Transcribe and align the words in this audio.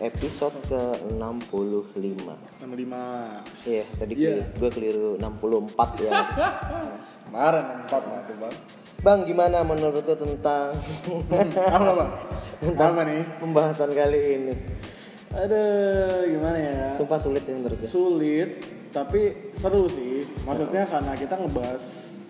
episode 0.00 0.56
ke-65 0.66 2.24
Nomor 2.60 2.76
lima. 2.76 3.04
Iya, 3.62 3.84
tadi 3.94 4.12
Iya. 4.16 4.48
gue 4.56 4.70
keliru 4.72 5.20
64 5.20 6.00
ya 6.00 6.12
Kemarin 7.28 7.64
empat 7.84 8.02
lah 8.02 8.20
tuh 8.24 8.36
bang. 8.40 8.54
Bang, 9.00 9.18
gimana 9.24 9.62
menurut 9.62 10.02
lo 10.02 10.14
tentang 10.14 10.76
Apa 11.76 11.90
bang? 11.94 12.10
Apa 12.76 13.00
nih? 13.04 13.22
pembahasan 13.38 13.90
kali 13.92 14.20
ini? 14.36 14.54
Aduh, 15.30 16.26
gimana 16.26 16.58
ya? 16.58 16.80
Sumpah 16.90 17.16
sulit 17.16 17.46
sih 17.46 17.54
menurut 17.54 17.78
gue 17.78 17.86
Sulit, 17.86 18.50
tapi 18.90 19.52
seru 19.54 19.86
sih. 19.86 20.26
Maksudnya 20.42 20.84
karena 20.84 21.14
kita 21.14 21.38
ngebahas 21.38 21.84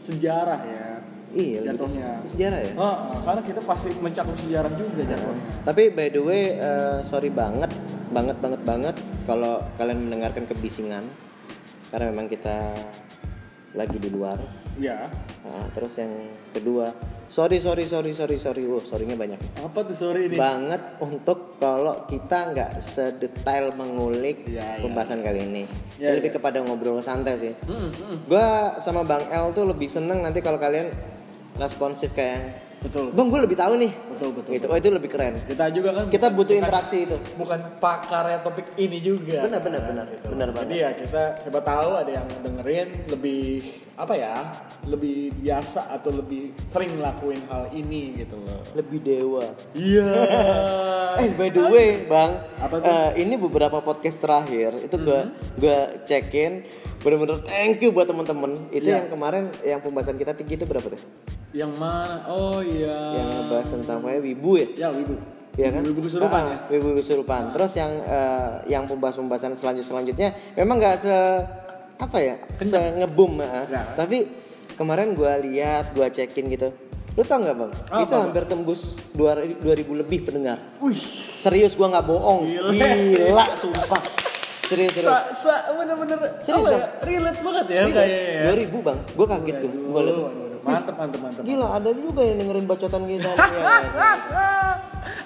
sejarah 0.05 0.61
ya. 0.63 0.90
Iya, 1.31 1.63
Jatuhnya. 1.65 2.19
sejarah 2.25 2.59
ya 2.61 2.73
Oh, 2.75 2.95
karena 3.21 3.41
kita 3.41 3.61
pasti 3.61 3.89
mencakup 3.95 4.35
sejarah 4.35 4.71
juga 4.73 5.03
jatuhnya. 5.05 5.45
Tapi 5.63 5.83
by 5.89 6.09
the 6.09 6.21
way, 6.21 6.43
eh, 6.53 6.99
sorry 7.03 7.29
banget, 7.29 7.71
banget 8.09 8.37
banget 8.37 8.61
banget 8.61 8.97
kalau 9.25 9.59
kalian 9.75 10.03
mendengarkan 10.03 10.45
kebisingan 10.45 11.07
karena 11.89 12.11
memang 12.11 12.27
kita 12.27 12.75
lagi 13.71 13.97
di 13.97 14.09
luar. 14.09 14.35
Ya. 14.77 15.07
Nah, 15.41 15.67
terus 15.71 15.95
yang 15.95 16.11
kedua, 16.51 16.91
sorry 17.27 17.59
sorry 17.59 17.85
sorry 17.85 18.11
sorry 18.11 18.35
sorry, 18.35 18.63
wah 18.65 18.81
sorrynya 18.81 19.15
banyak 19.15 19.39
Apa 19.57 19.83
tuh 19.83 19.95
sorry 19.95 20.27
ini? 20.27 20.35
banget 20.35 20.81
untuk 20.99 21.55
kalau 21.57 22.07
kita 22.07 22.51
nggak 22.51 22.71
sedetail 22.81 23.71
mengulik 23.73 24.43
Iya, 24.45 24.79
iya. 24.79 24.83
pembahasan 24.83 25.21
kali 25.21 25.45
ini. 25.45 25.63
Iya, 25.95 26.07
Ini 26.09 26.17
lebih 26.19 26.33
kepada 26.33 26.59
ngobrol 26.61 26.99
santai 26.99 27.37
sih. 27.37 27.55
Mm, 27.61 27.91
mm. 27.93 28.17
Gua 28.27 28.47
sama 28.79 29.03
Bang 29.03 29.23
El 29.29 29.53
tuh 29.53 29.63
lebih 29.65 29.87
seneng 29.87 30.19
nanti 30.21 30.41
kalau 30.41 30.57
kalian 30.57 30.91
responsif 31.61 32.11
kayak, 32.11 32.67
Betul. 32.81 33.13
Bang 33.13 33.29
gue 33.29 33.45
lebih 33.45 33.61
tahu 33.61 33.77
nih. 33.77 33.93
Betul 34.09 34.33
betul. 34.33 34.57
Gitu. 34.57 34.65
Oh 34.65 34.73
itu 34.73 34.89
lebih 34.89 35.13
keren. 35.13 35.37
Kita 35.45 35.69
juga 35.69 35.93
kan 35.93 36.09
Kita 36.09 36.33
butuh 36.33 36.49
bukan- 36.49 36.65
interaksi 36.65 37.05
itu. 37.05 37.17
bukan 37.37 37.61
pakarnya 37.77 38.41
topik 38.41 38.73
ini 38.75 39.05
juga. 39.05 39.45
Benar 39.45 39.61
benar 39.61 39.81
benar 39.85 40.05
Gitu. 40.09 40.27
benar 40.33 40.49
Jadi 40.49 40.57
banget. 40.57 40.77
ya 40.81 40.89
kita 40.97 41.23
siapa 41.45 41.61
tahu 41.61 41.91
ada 41.93 42.09
yang 42.09 42.27
dengerin 42.41 42.89
lebih 43.13 43.45
apa 43.95 44.15
ya? 44.17 44.33
Lebih 44.89 45.37
biasa 45.37 45.93
atau 45.93 46.09
lebih 46.09 46.57
sering 46.65 46.97
ngelakuin 46.97 47.45
hal 47.53 47.69
ini 47.71 48.17
gitu 48.17 48.41
loh. 48.41 48.65
Lebih 48.73 48.99
dewa. 49.05 49.45
Iya. 49.77 50.09
Eh 51.21 51.29
by 51.37 51.53
the 51.53 51.61
way, 51.69 52.07
Bang, 52.07 52.39
Apa 52.57 52.81
tuh? 52.81 52.89
Eh, 52.89 53.21
ini 53.21 53.37
beberapa 53.37 53.83
podcast 53.83 54.23
terakhir 54.23 54.81
itu 54.81 54.97
gua 54.97 55.29
gua 55.59 55.79
cekin 56.07 56.65
bener-bener 57.01 57.45
thank 57.45 57.77
you 57.83 57.93
buat 57.93 58.09
temen-temen. 58.09 58.57
Itu 58.71 58.89
Iya. 58.89 59.05
yang 59.05 59.09
kemarin 59.11 59.53
yang 59.61 59.85
pembahasan 59.85 60.17
kita 60.17 60.33
tinggi 60.33 60.57
itu 60.57 60.65
berapa 60.65 60.89
tuh? 60.89 61.03
Yang 61.51 61.73
mana? 61.75 62.23
Oh 62.27 62.61
iya. 62.61 62.97
Yang 63.17 63.29
ngebahas 63.35 63.69
tentang 63.71 63.97
apa 64.01 64.09
ya 64.11 64.21
wibu 64.21 64.51
ya? 64.55 64.67
Ya 64.77 64.89
wibu. 64.91 65.15
Iya 65.59 65.69
kan? 65.75 65.83
Wibu 65.83 66.01
kesurupan 66.07 66.41
Ah, 66.41 66.47
ya. 66.47 66.59
Wibu 66.71 66.89
kesurupan. 66.95 67.43
Terus 67.51 67.73
yang 67.75 67.93
eh, 68.01 68.51
yang 68.69 68.83
pembahasan-pembahasan 68.87 69.59
selanjut 69.59 69.85
selanjutnya 69.85 70.29
memang 70.55 70.79
nggak 70.79 70.97
se 70.97 71.15
apa 71.99 72.17
ya? 72.17 72.35
Se 72.57 72.79
ngebum, 72.97 73.43
ah. 73.43 73.67
Ya. 73.67 73.83
Tapi 73.93 74.31
kemarin 74.75 75.13
gua 75.13 75.37
lihat, 75.37 75.91
gua 75.93 76.07
cekin 76.09 76.49
gitu. 76.49 76.71
Lu 77.13 77.27
tau 77.27 77.43
nggak 77.43 77.57
bang? 77.59 77.73
Apa, 77.91 77.99
itu 77.99 78.15
Bang? 78.15 78.23
hampir 78.25 78.45
tembus 78.47 78.81
2000 79.13 79.67
lebih 80.01 80.19
pendengar. 80.23 80.63
Wih. 80.79 81.03
Serius 81.35 81.75
gua 81.75 81.91
nggak 81.91 82.07
bohong. 82.07 82.47
Gila. 82.47 82.71
Gila, 82.71 83.45
sumpah. 83.59 84.01
Serius 84.65 84.95
serius. 84.95 85.11
Sa, 85.11 85.19
sa, 85.35 85.55
bener-bener 85.75 86.39
Serius, 86.39 86.63
apa 86.63 86.71
Bang? 86.71 86.79
ya? 86.79 86.87
Relate 87.03 87.41
banget 87.43 87.67
ya 87.67 87.81
Relate. 87.83 87.97
kayaknya 87.99 88.21
ya. 88.23 88.71
2000 88.71 88.87
bang, 88.87 88.99
gua 89.13 89.27
kaget 89.27 89.57
tuh. 89.59 89.71
Gua 89.91 90.01
liat. 90.07 90.50
Mantep, 90.65 90.95
mantep, 90.97 91.21
mantep. 91.21 91.43
Gila, 91.43 91.67
ada 91.77 91.91
juga 91.93 92.21
yang 92.25 92.37
dengerin 92.45 92.67
bacotan 92.67 93.03
kita. 93.09 93.31
Iya, 93.41 93.77
iya, 93.89 94.51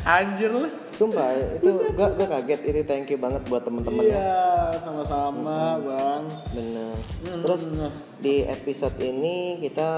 Anjir 0.04 0.52
lah. 0.52 0.70
Sumpah, 0.94 1.32
itu 1.58 1.70
gua, 1.96 2.12
gua 2.12 2.26
kaget. 2.38 2.60
Itu 2.62 2.80
thank 2.86 3.10
you 3.10 3.18
banget 3.18 3.42
buat 3.50 3.66
temen-temen 3.66 4.04
ya. 4.04 4.14
Iya, 4.14 4.44
sama-sama, 4.78 5.80
Bang. 5.80 6.22
Bener. 6.54 6.94
Hmm. 7.24 7.40
Terus 7.42 7.62
di 8.20 8.44
episode 8.46 8.94
ini 9.00 9.58
kita 9.58 9.88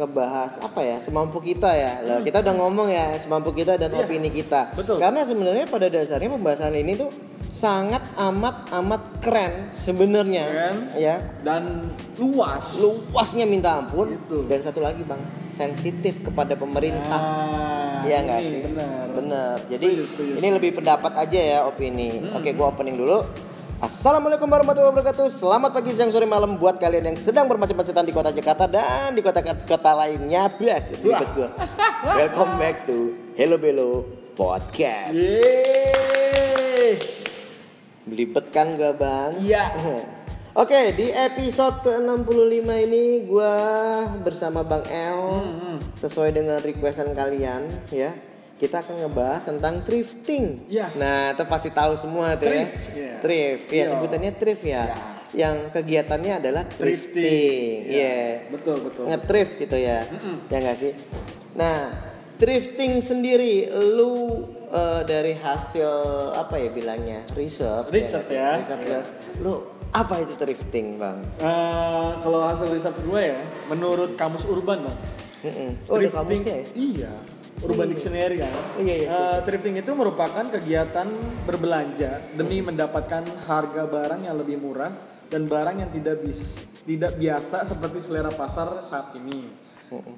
ngebahas 0.00 0.58
apa 0.64 0.80
ya 0.80 0.96
semampu 0.98 1.38
kita 1.38 1.70
ya. 1.76 2.02
Lah, 2.02 2.18
kita 2.24 2.42
udah 2.42 2.54
ngomong 2.56 2.88
ya 2.88 3.14
semampu 3.20 3.52
kita 3.54 3.76
dan 3.78 3.94
Iya, 3.94 4.02
opini 4.08 4.32
kita. 4.32 4.74
betul. 4.74 4.96
Karena 4.98 5.22
sebenarnya 5.22 5.68
pada 5.68 5.86
dasarnya 5.86 6.30
pembahasan 6.34 6.74
ini 6.74 6.96
tuh 6.96 7.12
sangat 7.46 7.99
amat 8.20 8.68
amat 8.76 9.02
keren 9.24 9.72
sebenarnya. 9.72 10.44
Keren. 10.44 10.76
Ya. 11.00 11.16
Dan 11.40 11.88
luas. 12.20 12.76
Luasnya 12.76 13.48
minta 13.48 13.80
ampun. 13.80 14.12
Gitu. 14.20 14.44
Dan 14.44 14.60
satu 14.60 14.84
lagi 14.84 15.00
bang, 15.08 15.20
sensitif 15.48 16.20
kepada 16.20 16.52
pemerintah. 16.52 17.20
Nah, 17.20 18.04
Iya 18.04 18.18
nggak 18.24 18.40
sih? 18.44 18.60
Benar. 18.64 19.04
Bener. 19.16 19.56
Jadi 19.68 19.86
Setuju, 19.92 20.04
setuju, 20.12 20.32
ini 20.40 20.48
lebih 20.52 20.70
pendapat 20.76 21.12
aja 21.16 21.40
ya 21.40 21.58
opini. 21.64 22.20
Hmm. 22.20 22.36
Oke, 22.36 22.52
gua 22.52 22.72
opening 22.72 22.96
dulu. 23.00 23.24
Assalamualaikum 23.80 24.44
warahmatullahi 24.44 24.92
wabarakatuh. 24.92 25.32
Selamat 25.32 25.72
pagi, 25.72 25.96
siang, 25.96 26.12
sore, 26.12 26.28
malam 26.28 26.60
buat 26.60 26.76
kalian 26.76 27.12
yang 27.12 27.16
sedang 27.16 27.48
bermacet-macetan 27.48 28.04
di 28.04 28.12
kota 28.12 28.28
Jakarta 28.28 28.68
dan 28.68 29.16
di 29.16 29.24
kota-kota 29.24 29.96
lainnya. 29.96 30.52
Ribet 30.52 31.00
gua. 31.32 31.48
Welcome 32.04 32.60
back 32.60 32.84
to 32.84 33.16
Hello 33.40 33.56
Bello 33.56 34.04
Podcast. 34.36 35.16
Yeay. 35.16 37.00
Belibet 38.10 38.50
kan 38.50 38.74
gua, 38.74 38.90
Bang? 38.90 39.38
Iya. 39.38 39.70
Oke, 40.52 40.90
di 40.92 41.08
episode 41.08 41.78
ke-65 41.80 42.42
ini 42.82 43.04
gua 43.22 43.54
bersama 44.18 44.60
Bang 44.60 44.82
El 44.84 45.22
Hmm, 45.38 45.78
sesuai 45.94 46.34
dengan 46.34 46.58
requestan 46.58 47.14
kalian 47.14 47.70
ya. 47.88 48.10
Kita 48.58 48.82
akan 48.82 49.06
ngebahas 49.06 49.46
tentang 49.46 49.80
thrifting. 49.80 50.66
Iya. 50.68 50.90
Nah, 50.92 51.32
itu 51.32 51.44
pasti 51.46 51.70
tahu 51.70 51.94
semua 51.94 52.34
tuh 52.34 52.44
Thrift, 52.44 52.76
ya. 52.76 52.92
iya. 52.92 53.12
Thrift. 53.22 53.64
Ya, 53.64 53.72
Iya. 53.72 53.84
sebutannya 53.88 54.32
thrift 54.36 54.64
ya. 54.66 54.82
Iya. 54.84 54.96
Yang 55.30 55.56
kegiatannya 55.70 56.32
adalah 56.36 56.64
thrifting. 56.68 57.86
Iya. 57.86 58.50
Betul, 58.50 58.76
betul. 58.84 59.04
Nge-thrift 59.06 59.52
gitu 59.56 59.76
ya. 59.78 60.02
Ya 60.50 60.56
nggak 60.60 60.76
sih? 60.76 60.92
Nah, 61.54 61.88
thrifting 62.40 62.98
sendiri 62.98 63.68
lu 63.68 64.42
eh, 64.66 65.02
dari 65.04 65.36
hasil 65.36 65.90
apa 66.32 66.56
ya 66.56 66.68
bilangnya? 66.72 67.20
Nggak 67.28 67.46
sih? 67.46 67.60
ya. 67.60 67.84
Research 67.84 68.30
Iya. 68.32 68.48
ya. 68.88 69.00
Lu 69.38 69.60
apa 69.90 70.22
itu 70.22 70.32
thrifting, 70.34 70.96
Bang? 70.96 71.20
Eh, 71.36 72.08
kalau 72.18 72.46
hasil 72.46 72.70
research 72.70 73.02
gue 73.02 73.22
ya, 73.28 73.40
menurut 73.66 74.14
kamus 74.14 74.46
urban 74.46 74.80
bang. 74.80 74.98
Mm-mm. 75.40 75.70
Oh, 75.86 75.96
ada 75.96 76.08
thrifting- 76.08 76.14
kamusnya 76.16 76.54
ya? 76.54 76.66
Iya. 76.74 77.12
Urban 77.60 77.92
Dictionary 77.92 78.40
kan. 78.40 78.52
Iya, 78.80 78.94
iya, 78.96 79.08
Eh, 79.10 79.38
thrifting 79.44 79.76
itu 79.76 79.92
merupakan 79.92 80.48
kegiatan 80.48 81.04
berbelanja 81.44 82.32
demi 82.32 82.64
mendapatkan 82.64 83.20
harga 83.44 83.84
barang 83.84 84.24
yang 84.24 84.32
lebih 84.32 84.56
murah 84.56 84.88
dan 85.28 85.44
barang 85.44 85.76
yang 85.76 85.90
tidak 85.92 86.24
bis, 86.24 86.56
tidak 86.88 87.20
biasa 87.20 87.68
seperti 87.68 88.00
selera 88.00 88.32
pasar 88.32 88.80
saat 88.80 89.12
ini. 89.14 89.44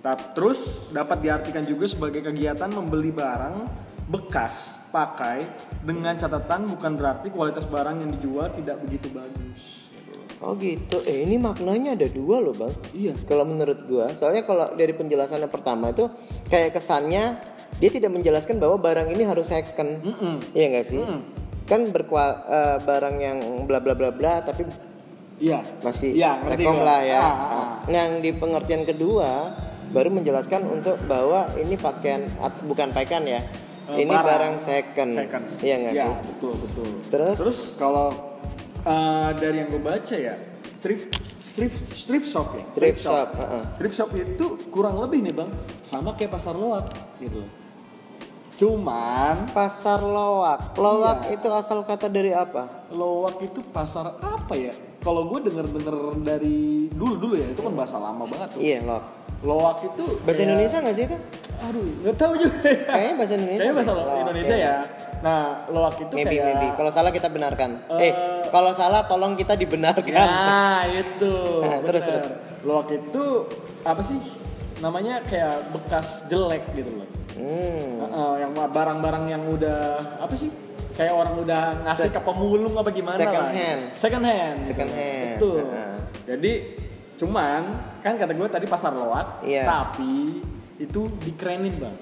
Tap- 0.00 0.36
Terus 0.36 0.90
dapat 0.90 1.18
diartikan 1.20 1.64
juga 1.64 1.88
sebagai 1.88 2.20
kegiatan 2.20 2.68
membeli 2.68 3.08
barang 3.08 3.56
bekas 4.06 4.82
pakai 4.92 5.48
dengan 5.80 6.12
catatan 6.12 6.68
bukan 6.68 6.92
berarti 6.94 7.32
kualitas 7.32 7.64
barang 7.64 7.96
yang 7.96 8.10
dijual 8.12 8.52
tidak 8.52 8.76
begitu 8.84 9.08
bagus. 9.08 9.88
Oh 10.42 10.58
gitu. 10.58 10.98
Eh 11.06 11.22
ini 11.22 11.38
maknanya 11.38 11.94
ada 11.94 12.10
dua 12.10 12.42
loh 12.42 12.52
bang. 12.52 12.74
Iya. 12.92 13.14
Kalau 13.24 13.46
menurut 13.46 13.78
gua, 13.86 14.10
soalnya 14.10 14.42
kalau 14.42 14.66
dari 14.74 14.90
penjelasan 14.90 15.38
yang 15.38 15.48
pertama 15.48 15.94
itu 15.94 16.10
kayak 16.50 16.74
kesannya 16.74 17.38
dia 17.78 17.88
tidak 17.88 18.10
menjelaskan 18.10 18.58
bahwa 18.58 18.76
barang 18.76 19.08
ini 19.08 19.22
harus 19.22 19.48
second. 19.48 20.02
Mm-mm. 20.02 20.42
Iya 20.50 20.66
nggak 20.68 20.86
sih? 20.86 20.98
Mm. 20.98 21.20
Kan 21.64 21.80
berkual 21.88 22.42
eh, 22.44 22.78
barang 22.82 23.16
yang 23.16 23.38
bla 23.64 23.78
bla 23.78 23.94
bla 23.94 24.10
bla 24.10 24.42
tapi 24.42 24.66
Iya. 25.38 25.58
masih 25.80 26.14
ngerti 26.14 26.62
rekom 26.62 26.78
lah 26.82 27.00
ya. 27.02 27.18
Ah, 27.18 27.26
ah, 27.26 27.38
Nah, 27.86 27.90
Yang 27.90 28.10
di 28.20 28.30
pengertian 28.34 28.82
kedua 28.82 29.30
baru 29.92 30.08
menjelaskan 30.08 30.60
untuk 30.66 30.96
bahwa 31.04 31.52
ini 31.54 31.76
pakaian 31.76 32.26
bukan 32.64 32.90
pakaian 32.90 33.22
ya. 33.22 33.40
Eh, 33.92 34.02
ini 34.02 34.08
barang. 34.08 34.24
barang 34.24 34.54
second. 34.56 35.10
Second. 35.12 35.44
Iya 35.60 35.74
nggak 35.78 35.92
Ya, 35.92 36.04
sih? 36.08 36.14
betul 36.32 36.54
betul. 36.56 36.88
Terus? 37.10 37.36
Terus 37.36 37.58
kalau 37.76 38.08
uh, 38.82 39.30
dari 39.34 39.60
yang 39.60 39.68
gue 39.68 39.82
baca 39.82 40.16
ya, 40.16 40.34
thrift 40.80 41.12
thrift 41.52 41.78
thrift 42.06 42.26
shop 42.26 42.48
ya. 42.54 42.64
Thrift 42.72 43.00
shop, 43.02 43.28
heeh. 43.36 43.62
Thrift 43.76 43.94
shop 43.94 44.10
itu 44.14 44.46
kurang 44.70 44.96
lebih 44.96 45.20
nih 45.20 45.34
bang, 45.34 45.50
sama 45.82 46.16
kayak 46.16 46.32
pasar 46.32 46.56
loak 46.56 46.88
gitu. 47.18 47.42
Cuman 48.52 49.50
Pasar 49.50 49.98
loak. 49.98 50.78
Loak 50.78 51.26
Iya. 51.26 51.34
itu 51.34 51.48
asal 51.50 51.82
kata 51.82 52.06
dari 52.06 52.30
apa? 52.30 52.86
loak 52.88 53.42
itu 53.42 53.60
pasar 53.66 54.14
apa 54.16 54.54
ya? 54.54 54.72
Kalau 55.02 55.26
gue 55.26 55.42
denger 55.42 55.66
denger 55.66 55.96
dari 56.22 56.86
dulu 56.88 57.14
dulu 57.18 57.34
ya, 57.34 57.50
itu 57.50 57.58
kan 57.58 57.74
bahasa 57.74 57.98
lama 57.98 58.22
banget 58.22 58.48
tuh. 58.54 58.60
Iya 58.62 58.78
loak. 58.86 59.04
Loak 59.42 59.78
itu 59.84 60.04
Bahasa 60.18 60.30
kayak- 60.32 60.46
Indonesia 60.46 60.76
nggak 60.78 60.94
sih 60.94 61.04
itu? 61.04 61.16
Aduh, 61.60 61.86
nggak 62.00 62.16
tahu 62.16 62.32
juga. 62.36 62.56
Kayaknya 62.88 63.14
bahasa 63.14 63.32
Indonesia. 63.34 63.58
Kayaknya 63.60 63.74
bahasa 63.76 63.92
loak, 63.92 64.06
Indonesia 64.20 64.56
ya. 64.56 64.74
Nah, 65.20 65.42
loak 65.68 65.94
itu 66.00 66.14
Maybe, 66.16 66.26
kayak 66.28 66.44
maybe. 66.48 66.66
Kalau 66.72 66.90
salah 66.90 67.10
kita 67.10 67.28
benarkan. 67.28 67.70
Eh, 67.92 68.02
Eh, 68.02 68.12
kalau 68.48 68.70
salah 68.72 69.02
tolong 69.04 69.34
kita 69.34 69.54
dibenarkan. 69.54 70.10
Nah, 70.12 70.82
itu. 70.88 71.34
Nah, 71.60 71.78
terus, 71.80 72.02
terus. 72.04 72.26
Loak 72.62 72.90
itu 72.90 73.24
apa 73.82 74.02
sih? 74.02 74.18
Namanya 74.78 75.22
kayak 75.22 75.70
bekas 75.70 76.26
jelek 76.26 76.66
gitu 76.72 76.90
loh. 76.92 77.08
Hmm. 77.32 77.90
Heeh, 78.04 78.32
yang 78.40 78.50
barang-barang 78.52 79.24
yang 79.28 79.42
udah 79.48 79.80
apa 80.18 80.34
sih? 80.34 80.50
kayak 80.92 81.08
orang 81.10 81.40
udah 81.40 81.62
ngasih 81.88 82.04
Se- 82.04 82.12
ke 82.12 82.20
pemulung 82.20 82.76
apa 82.76 82.92
gimana 82.92 83.16
Second 83.16 83.32
lah. 83.40 83.48
hand. 83.50 83.82
Second 83.96 84.24
hand. 84.28 84.56
Second 84.60 84.90
hand. 84.92 85.24
Betul. 85.34 85.58
Heeh. 85.64 85.94
Jadi 86.28 86.52
cuman 87.22 87.62
kan 88.02 88.18
kata 88.18 88.34
gue 88.34 88.48
tadi 88.50 88.66
pasar 88.66 88.90
loak, 88.90 89.46
Iya. 89.46 89.62
tapi 89.62 90.42
itu 90.76 91.06
dikerenin 91.22 91.78
bang. 91.78 91.96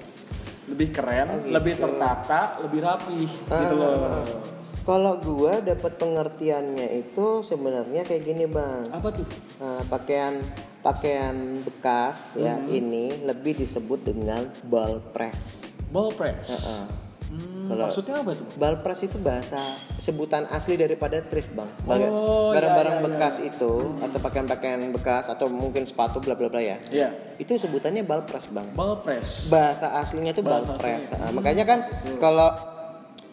Lebih 0.65 0.89
keren, 0.89 1.27
Oh, 1.27 1.37
gitu. 1.37 1.51
lebih 1.51 1.73
tertata, 1.75 2.41
lebih 2.59 2.79
rapi 2.81 3.29
gitu 3.29 3.53
Ah, 3.53 3.77
loh. 3.77 3.93
ah, 3.93 4.17
ah. 4.17 4.41
Kalau 4.81 5.13
gua 5.19 5.61
dapat 5.61 5.93
pengertiannya 5.93 6.89
itu 6.97 7.45
sebenarnya 7.45 8.01
kayak 8.01 8.23
gini 8.25 8.49
bang. 8.49 8.89
Apa 8.89 9.13
tuh? 9.13 9.29
Nah, 9.61 9.85
pakaian 9.85 10.41
pakaian 10.81 11.61
bekas 11.61 12.33
ya 12.33 12.57
Hmm. 12.57 12.65
ini 12.65 13.13
lebih 13.21 13.61
disebut 13.61 14.01
dengan 14.01 14.41
ball 14.65 14.97
press. 15.13 15.69
Ball 15.93 16.09
press. 16.09 16.49
Heeh. 16.49 16.85
Hmm, 17.31 17.71
Kalau- 17.71 17.87
maksudnya 17.87 18.19
apa 18.19 18.31
tuh? 18.35 18.45
Ball 18.59 18.75
press 18.77 19.01
itu 19.01 19.15
bahasa 19.15 19.55
sebutan 19.97 20.43
asli 20.51 20.75
daripada 20.75 21.23
thrift 21.23 21.55
bang. 21.55 21.69
Oh, 21.87 22.51
Barang-barang 22.51 22.95
iya, 22.95 22.99
iya, 22.99 23.07
bekas 23.07 23.35
itu 23.39 23.71
atau 23.97 24.19
pakaian-pakaian 24.19 24.81
bekas 24.91 25.31
atau 25.31 25.47
mungkin 25.47 25.87
sepatu 25.87 26.19
bla 26.19 26.35
bla 26.35 26.51
bla 26.51 26.59
ya. 26.59 26.75
Iya. 26.91 27.15
Itu 27.39 27.55
sebutannya 27.55 28.03
ball 28.03 28.27
press 28.27 28.51
bang. 28.51 28.67
Ball 28.75 28.99
press. 28.99 29.47
Bahasa 29.47 29.95
aslinya 29.95 30.35
itu 30.35 30.43
Bahasa 30.43 30.75
press. 30.75 31.07
aslinya. 31.07 31.23
Nah, 31.23 31.31
makanya 31.31 31.63
kan 31.63 31.79
kalau 32.19 32.51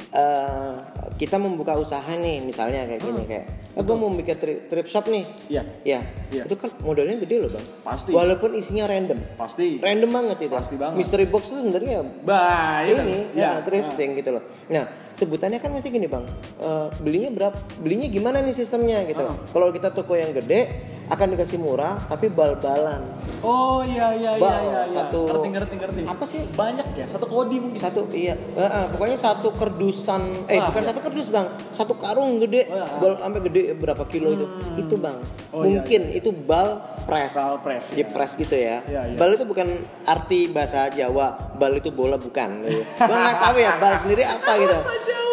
eh, 0.08 0.74
kita 1.16 1.36
membuka 1.36 1.74
usaha 1.74 2.08
nih 2.08 2.40
misalnya 2.40 2.86
kayak 2.86 3.02
gini 3.02 3.22
kayak, 3.26 3.44
oh, 3.74 3.82
gue 3.82 3.96
mau 3.96 4.08
bikin 4.08 4.36
thrift, 4.38 4.62
thrift 4.70 4.88
shop 4.88 5.04
nih. 5.06 5.24
Iya. 5.48 5.62
Ya, 5.82 6.00
Iya. 6.30 6.42
itu 6.46 6.54
kan 6.54 6.70
modalnya 6.80 7.18
gede 7.18 7.36
loh 7.42 7.50
bang. 7.50 7.66
Pasti. 7.82 8.10
Walaupun 8.12 8.54
isinya 8.54 8.86
random, 8.86 9.18
Pasti. 9.34 9.78
random 9.78 10.10
banget 10.10 10.48
itu. 10.48 10.54
Pasti 10.54 10.74
banget. 10.78 10.96
Mystery 10.96 11.26
box 11.26 11.50
itu 11.50 11.58
sebenarnya 11.58 12.06
Baik. 12.22 12.94
ini 13.04 13.16
ya, 13.34 13.60
thrifting 13.60 14.10
gitu 14.16 14.30
loh. 14.38 14.44
Nah 14.68 15.07
sebutannya 15.18 15.58
kan 15.58 15.70
masih 15.70 15.90
gini 15.90 16.06
bang, 16.06 16.22
Eh, 16.56 16.86
belinya 16.96 17.30
berapa? 17.30 17.58
Belinya 17.76 18.06
gimana 18.06 18.38
nih 18.38 18.54
sistemnya 18.54 19.02
gitu? 19.04 19.20
Ah. 19.20 19.34
Kalau 19.34 19.68
kita 19.68 19.90
toko 19.90 20.14
yang 20.14 20.30
gede 20.32 20.70
akan 21.08 21.32
dikasih 21.32 21.56
murah 21.56 21.96
tapi 22.04 22.28
bal-balan. 22.28 23.00
Oh 23.40 23.80
iya 23.80 24.12
iya 24.12 24.36
iya 24.36 24.38
Bal, 24.38 24.52
iya. 24.52 24.60
iya. 24.60 24.82
satu- 24.86 25.24
Ngerti 25.26 25.48
ngerti 25.48 25.74
ngerti. 25.76 26.00
Apa 26.04 26.24
sih? 26.24 26.44
Banyak 26.50 26.86
ya. 26.94 27.06
Satu 27.08 27.24
kodi 27.24 27.56
mungkin. 27.56 27.80
Satu 27.80 28.04
iya, 28.10 28.36
Eh, 28.36 28.60
eh, 28.60 28.86
pokoknya 28.90 29.16
satu 29.16 29.48
kerdusan, 29.52 30.44
eh 30.46 30.58
Ah, 30.58 30.68
bukan 30.68 30.82
iya. 30.82 30.88
satu 30.92 31.00
kerdus 31.00 31.28
bang, 31.28 31.46
satu 31.70 31.96
karung 31.96 32.36
gede, 32.38 32.68
Oh, 32.68 32.76
iya. 32.76 32.86
bal 32.98 33.12
sampai 33.16 33.40
gede 33.42 33.62
berapa 33.74 34.04
kilo 34.04 34.28
itu, 34.30 34.46
itu 34.76 34.94
bang. 34.96 35.16
Oh, 35.48 35.64
iya, 35.64 35.80
Mungkin 35.80 36.00
itu 36.12 36.28
bal 36.36 36.76
press, 37.02 37.32
Bal 37.32 37.56
press, 37.58 37.84
di 37.88 38.04
iya. 38.04 38.06
press 38.06 38.32
gitu 38.36 38.52
ya. 38.52 38.84
Iya, 38.84 39.00
iya. 39.06 39.16
Bal 39.16 39.32
itu 39.32 39.44
bukan 39.44 39.68
arti 40.04 40.44
bahasa 40.46 40.92
Jawa, 40.92 41.26
bal 41.54 41.72
itu 41.72 41.88
bola 41.88 42.20
bukan. 42.20 42.68
Gitu. 42.68 42.84
Gua 43.00 43.16
nggak 43.16 43.38
tahu 43.40 43.56
ya 43.56 43.72
bal 43.76 43.96
sendiri 43.96 44.22
apa 44.22 44.52
gitu. 44.60 44.76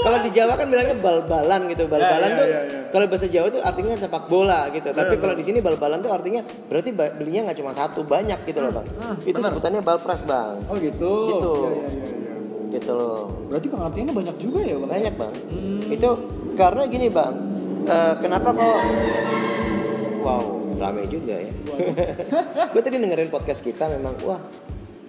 Kalau 0.06 0.20
di 0.22 0.30
Jawa 0.30 0.54
kan 0.54 0.70
bilangnya 0.70 0.98
bal-balan 1.02 1.62
gitu, 1.74 1.90
bal-balan 1.90 2.30
iya, 2.30 2.38
tuh 2.38 2.46
iya, 2.46 2.60
iya. 2.62 2.80
kalau 2.94 3.06
bahasa 3.10 3.26
Jawa 3.26 3.48
tuh 3.50 3.62
artinya 3.66 3.98
sepak 3.98 4.30
bola 4.30 4.70
gitu. 4.70 4.94
Tapi 4.94 5.18
kalau 5.18 5.34
di 5.34 5.42
sini 5.42 5.66
bal-balan 5.66 5.98
tuh 5.98 6.14
artinya 6.14 6.46
berarti 6.70 6.94
belinya 6.94 7.50
nggak 7.50 7.58
cuma 7.58 7.74
satu, 7.74 8.06
banyak 8.06 8.38
gitu 8.46 8.62
loh 8.62 8.70
bang. 8.70 8.86
itu 9.26 9.34
benar. 9.42 9.50
sebutannya 9.50 9.82
bal 9.82 9.98
press 9.98 10.22
bang, 10.30 10.62
Oh 10.70 10.78
gitu. 10.78 11.14
Gitu. 11.34 11.54
Iya 11.58 11.70
iya 11.74 11.90
iya. 11.90 12.06
iya. 12.06 12.74
gitu 12.78 12.92
loh. 12.94 13.24
Berarti 13.50 13.68
pengertiannya 13.74 14.14
banyak 14.14 14.36
juga 14.38 14.60
ya 14.62 14.76
bang? 14.78 14.90
Banyak 14.94 15.14
bang. 15.18 15.34
Itu 15.90 16.10
karena 16.54 16.84
gini 16.86 17.08
bang. 17.10 17.36
eh, 17.86 18.14
kenapa 18.22 18.50
kok? 18.54 18.80
Wow, 20.22 20.46
rame 20.78 21.10
juga 21.10 21.34
ya. 21.34 21.54
Gue 22.74 22.82
tadi 22.86 22.98
dengerin 23.02 23.34
podcast 23.34 23.66
kita 23.66 23.90
memang 23.90 24.14
wah 24.22 24.42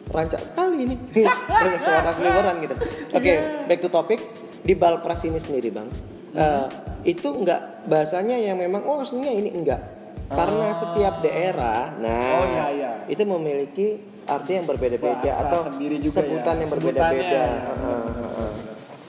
rancak 0.08 0.40
sekali 0.40 0.88
ini. 0.88 0.96
Suara 1.84 2.00
pas 2.00 2.16
liburan 2.16 2.54
gitu. 2.64 2.74
Oke, 3.12 3.32
back 3.68 3.80
to 3.84 3.92
topic 3.92 4.45
di 4.66 4.74
Balpras 4.74 5.22
ini 5.22 5.38
sendiri 5.38 5.70
bang. 5.70 5.88
eh, 6.34 6.66
itu 7.06 7.28
enggak 7.30 7.86
bahasanya 7.86 8.36
yang 8.36 8.58
memang 8.58 8.82
oh 8.84 9.00
aslinya 9.00 9.30
ini 9.30 9.54
enggak. 9.54 9.80
Karena 10.26 10.74
setiap 10.74 11.22
daerah, 11.22 11.94
nah 11.96 12.42
Oh, 12.42 12.44
iya, 12.50 12.66
iya. 12.74 12.90
itu 13.06 13.22
memiliki 13.22 13.86
arti 14.26 14.58
yang 14.58 14.66
berbeda-beda 14.66 15.30
atau 15.38 15.70
sendiri 15.70 16.02
juga 16.02 16.18
sebutan 16.18 16.50
ya. 16.50 16.60
yang 16.60 16.70
berbeda-beda. 16.74 17.30
Ya. 17.30 17.46
Heeh, 17.62 18.04
heeh. 18.10 18.52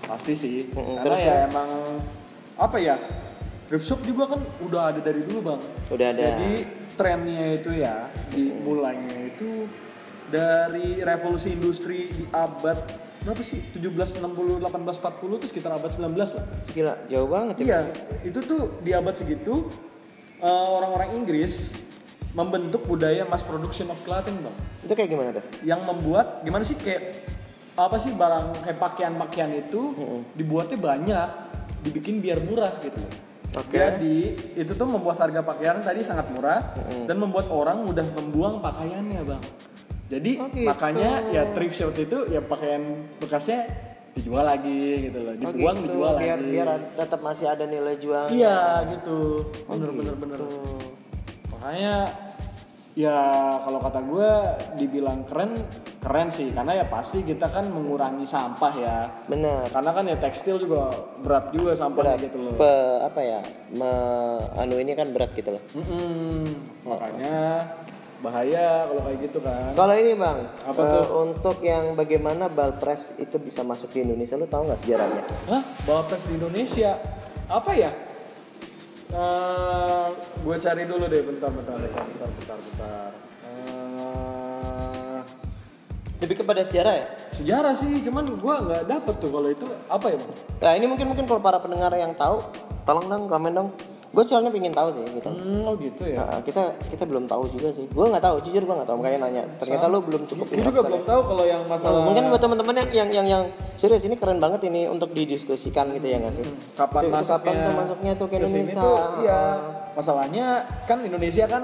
Pasti 0.06 0.33
sih. 0.38 0.69
Mm-mm, 0.69 0.94
Karena 0.94 1.04
terus 1.04 1.19
ya 1.19 1.33
ya? 1.33 1.38
emang 1.50 1.69
apa 2.53 2.77
ya? 2.77 2.95
Shop 3.68 4.00
juga 4.06 4.24
kan 4.30 4.39
udah 4.62 4.81
ada 4.94 5.00
dari 5.01 5.25
dulu 5.25 5.39
bang. 5.42 5.62
Udah 5.89 6.07
ada. 6.13 6.21
Jadi 6.21 6.51
trennya 6.94 7.45
itu 7.57 7.71
ya 7.74 7.95
dimulainya 8.30 9.15
itu 9.27 9.65
dari 10.30 11.01
revolusi 11.01 11.50
industri 11.51 12.13
di 12.13 12.24
abad 12.30 12.77
berapa 13.23 13.41
sih? 13.41 13.59
1760 13.73 14.61
1840 14.61 15.39
itu 15.39 15.47
sekitar 15.49 15.71
abad 15.73 15.89
19 15.89 16.13
lah. 16.17 16.45
Gila, 16.73 16.93
jauh 17.07 17.29
banget 17.29 17.55
ya. 17.59 17.65
Iya, 17.65 17.79
itu 18.25 18.39
tuh 18.43 18.61
di 18.81 18.91
abad 18.93 19.13
segitu 19.15 19.69
eh, 20.37 20.67
orang-orang 20.77 21.17
Inggris 21.17 21.73
membentuk 22.33 22.85
budaya 22.85 23.25
mass 23.25 23.41
production 23.41 23.89
of 23.89 23.97
clothing 24.05 24.37
bang, 24.45 24.53
Itu 24.85 24.93
kayak 24.93 25.09
gimana 25.09 25.29
tuh? 25.41 25.43
yang 25.65 25.81
membuat 25.81 26.45
gimana 26.45 26.61
sih 26.61 26.77
kayak 26.77 27.25
apa 27.73 27.97
sih 27.97 28.13
barang 28.13 28.61
kayak 28.61 28.77
pakaian-pakaian 28.77 29.51
itu 29.57 29.93
dibuatnya 30.33 30.77
banyak, 30.77 31.29
dibikin 31.81 32.21
biar 32.21 32.37
murah 32.41 32.73
gitu. 32.81 33.01
Oke. 33.57 33.79
Jadi 33.79 34.37
itu 34.53 34.71
tuh 34.73 34.85
membuat 34.85 35.17
harga 35.17 35.41
pakaian 35.41 35.81
tadi 35.81 36.05
sangat 36.05 36.29
murah 36.29 36.61
dan 37.09 37.17
membuat 37.17 37.49
orang 37.49 37.81
mudah 37.85 38.05
membuang 38.17 38.61
pakaiannya 38.61 39.21
bang. 39.23 39.43
Jadi 40.07 40.31
Oh, 40.39 40.48
gitu. 40.48 40.65
makanya 40.65 41.19
ya 41.30 41.44
thrift 41.51 41.75
shop 41.75 41.92
itu 41.94 42.18
ya 42.27 42.39
pakaian 42.39 42.83
bekasnya 43.19 43.68
dijual 44.15 44.44
lagi 44.44 45.12
gitu 45.12 45.19
loh, 45.19 45.36
Oh, 45.36 45.51
dibuang 45.51 45.77
gitu. 45.77 45.86
dijual 45.94 46.13
biar, 46.15 46.39
lagi. 46.39 46.50
Biar 46.50 46.69
tetap 46.95 47.19
masih 47.21 47.45
ada 47.45 47.63
nilai 47.63 47.95
jual. 48.00 48.25
Iya 48.27 48.57
gitu, 48.89 49.45
bener 49.68 49.89
gitu. 49.92 49.98
bener 50.00 50.15
bener. 50.15 50.39
Makanya 51.51 51.95
ya 52.98 53.18
kalau 53.62 53.77
kata 53.77 54.00
gue 54.01 54.30
dibilang 54.75 55.21
keren 55.27 55.54
keren 56.01 56.33
sih 56.33 56.50
karena 56.50 56.74
ya 56.74 56.86
pasti 56.88 57.21
kita 57.21 57.45
kan 57.45 57.68
mengurangi 57.68 58.25
sampah 58.25 58.74
ya. 58.74 58.98
Bener. 59.27 59.69
Karena 59.69 59.92
kan 59.92 60.07
ya 60.07 60.18
tekstil 60.18 60.57
juga 60.57 60.88
berat 61.21 61.51
juga 61.51 61.75
sampahnya 61.75 62.15
Berat. 62.15 62.25
gitu 62.25 62.38
loh. 62.42 62.53
Pe- 62.56 63.00
apa 63.03 63.19
ya? 63.21 63.39
Me- 63.69 64.42
anu 64.56 64.80
ini 64.80 64.95
kan 64.95 65.12
berat 65.12 65.36
gitu 65.36 65.51
loh. 65.51 65.62
Mm-mm. 65.75 66.57
Makanya 66.88 67.38
bahaya 68.17 68.85
kalau 68.85 69.01
kayak 69.05 69.19
gitu 69.29 69.39
kan. 69.39 69.69
Kalau 69.71 69.93
ini 69.93 70.11
bang, 70.13 70.39
Apa 70.65 70.81
eh, 70.81 70.89
tuh? 70.89 71.05
untuk 71.21 71.57
yang 71.61 71.93
bagaimana 71.93 72.49
balpres 72.49 73.13
itu 73.17 73.38
bisa 73.38 73.62
masuk 73.62 73.93
di 73.93 74.01
Indonesia, 74.01 74.33
lu 74.33 74.45
tahu 74.45 74.65
nggak 74.65 74.81
sejarahnya? 74.81 75.24
Hah? 75.47 75.62
Bapres 75.86 76.25
di 76.25 76.33
Indonesia 76.36 76.97
apa 77.45 77.71
ya? 77.71 77.91
Eh, 79.07 80.07
gue 80.43 80.55
cari 80.57 80.83
dulu 80.83 81.05
deh 81.05 81.21
bentar 81.24 81.47
bentar 81.47 81.77
bentar 81.77 82.03
bentar 82.03 82.27
bentar. 82.27 82.57
bentar. 82.59 83.09
Eh, 83.45 85.21
Lebih 86.17 86.41
kepada 86.41 86.62
sejarah 86.65 86.93
ya? 86.97 87.05
Sejarah 87.29 87.74
sih, 87.77 88.01
cuman 88.01 88.41
gua 88.41 88.57
nggak 88.59 88.83
dapet 88.89 89.15
tuh 89.21 89.29
kalau 89.29 89.47
itu 89.47 89.69
apa 89.86 90.05
ya 90.09 90.17
bang? 90.17 90.31
Nah 90.57 90.71
ini 90.74 90.86
mungkin 90.89 91.05
mungkin 91.07 91.25
kalau 91.29 91.38
para 91.38 91.62
pendengar 91.62 91.93
yang 91.93 92.17
tahu, 92.17 92.41
tolong 92.83 93.05
dong 93.05 93.24
komen 93.29 93.53
dong. 93.53 93.69
Gue 94.07 94.23
soalnya 94.23 94.49
pengen 94.49 94.71
tahu 94.71 94.89
sih 94.89 95.03
gitu. 95.03 95.27
Hmm, 95.27 95.67
oh 95.67 95.75
gitu 95.75 96.03
ya. 96.07 96.23
Nah, 96.23 96.39
kita 96.41 96.73
kita 96.87 97.03
belum 97.03 97.27
tahu 97.27 97.43
juga 97.51 97.69
sih. 97.75 97.85
Gue 97.91 98.05
nggak 98.07 98.23
tahu, 98.23 98.35
jujur 98.47 98.63
gue 98.63 98.75
nggak 98.79 98.89
tahu. 98.89 98.97
Makanya 99.03 99.19
nanya. 99.27 99.43
Ternyata 99.59 99.85
lu 99.91 99.99
belum 100.03 100.23
cukup. 100.25 100.45
Gue 100.47 100.63
juga 100.63 100.81
belum 100.87 101.03
tahu 101.03 101.21
kalau 101.27 101.43
yang 101.43 101.61
masalah 101.67 102.01
Mungkin 102.07 102.23
buat 102.31 102.41
teman-teman 102.41 102.75
yang 102.75 102.89
yang 102.89 103.09
yang 103.11 103.27
yang 103.27 103.43
serius 103.75 104.07
ini 104.07 104.15
keren 104.15 104.39
banget 104.39 104.63
ini 104.71 104.87
untuk 104.87 105.11
didiskusikan 105.11 105.91
gitu 105.93 106.07
ya 106.07 106.17
nggak 106.23 106.33
sih? 106.33 106.45
kapan 106.73 107.01
Itu- 107.03 107.07
itu 107.07 107.15
masuknya 107.17 107.51
kapan 107.51 107.55
tuh 107.67 107.75
masuknya 107.75 108.11
tuh 108.15 108.27
ke 108.27 108.35
Indonesia? 108.39 108.81
tuh, 108.81 108.97
iya. 109.21 109.41
Masalahnya 109.97 110.45
kan 110.85 110.97
Indonesia 111.01 111.45
kan 111.49 111.63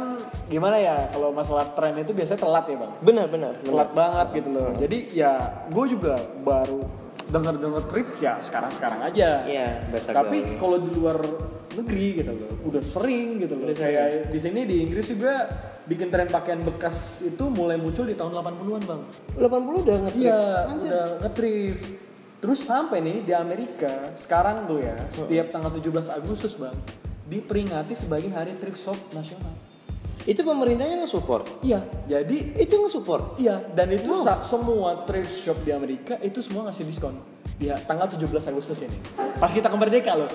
gimana 0.50 0.78
ya 0.82 0.96
kalau 1.14 1.30
masalah 1.30 1.70
tren 1.78 1.94
itu 1.96 2.12
biasanya 2.18 2.42
telat 2.42 2.66
ya 2.66 2.78
bang. 2.82 2.92
Benar 3.06 3.26
benar. 3.30 3.52
benar. 3.62 3.70
Telat 3.70 3.90
banget 3.94 4.28
gitu 4.42 4.50
loh. 4.52 4.70
Jadi 4.78 4.98
ya 5.14 5.34
gue 5.70 5.86
juga 5.86 6.18
baru 6.42 6.82
dengar-dengar 7.30 7.84
thrift 7.90 8.20
ya 8.22 8.38
sekarang-sekarang 8.38 9.00
aja. 9.06 9.42
Iya, 9.48 9.82
Tapi 10.12 10.58
kalau 10.62 10.78
di 10.82 10.90
luar 10.94 11.18
negeri 11.76 12.08
gitu 12.16 12.32
loh, 12.32 12.52
udah 12.66 12.82
sering 12.82 13.38
gitu 13.38 13.54
loh. 13.54 13.68
Kayak 13.70 14.30
di 14.30 14.40
sini 14.40 14.64
di 14.64 14.82
Inggris 14.82 15.08
juga 15.08 15.34
bikin 15.84 16.08
tren 16.08 16.28
pakaian 16.28 16.60
bekas 16.60 17.20
itu 17.22 17.44
mulai 17.46 17.76
muncul 17.76 18.04
di 18.04 18.14
tahun 18.14 18.32
80-an 18.32 18.84
bang. 18.84 19.02
80 19.36 19.84
udah 19.84 19.96
nge 20.00 20.12
Iya, 20.16 20.42
udah 20.72 21.06
nge-thrift. 21.20 21.84
Terus 22.38 22.60
sampai 22.60 23.00
nih 23.00 23.18
di 23.22 23.32
Amerika 23.32 24.12
sekarang 24.16 24.64
tuh 24.64 24.80
ya, 24.80 24.96
setiap 25.10 25.48
tanggal 25.50 25.72
17 25.72 25.90
Agustus 26.14 26.54
bang, 26.54 26.76
diperingati 27.24 27.94
sebagai 27.94 28.28
Hari 28.28 28.56
Thrift 28.58 28.80
Shop 28.80 29.00
Nasional. 29.12 29.52
Itu 30.24 30.40
pemerintahnya 30.42 31.04
nge-support. 31.04 31.60
Iya, 31.60 31.84
jadi 32.06 32.56
Itu 32.56 32.80
nge-support. 32.80 33.36
iya 33.38 33.60
dan 33.70 33.92
itu 33.92 34.24
sa- 34.24 34.40
semua 34.40 35.04
thrift 35.04 35.36
shop 35.38 35.60
di 35.62 35.72
Amerika 35.72 36.16
itu 36.18 36.40
semua 36.40 36.64
ngasih 36.64 36.84
diskon 36.84 37.20
di 37.54 37.68
tanggal 37.84 38.08
17 38.08 38.24
Agustus 38.48 38.80
ini. 38.82 38.96
Pas 39.36 39.52
kita 39.52 39.68
ke 39.68 39.76
Merdeka 39.76 40.16
loh. 40.16 40.32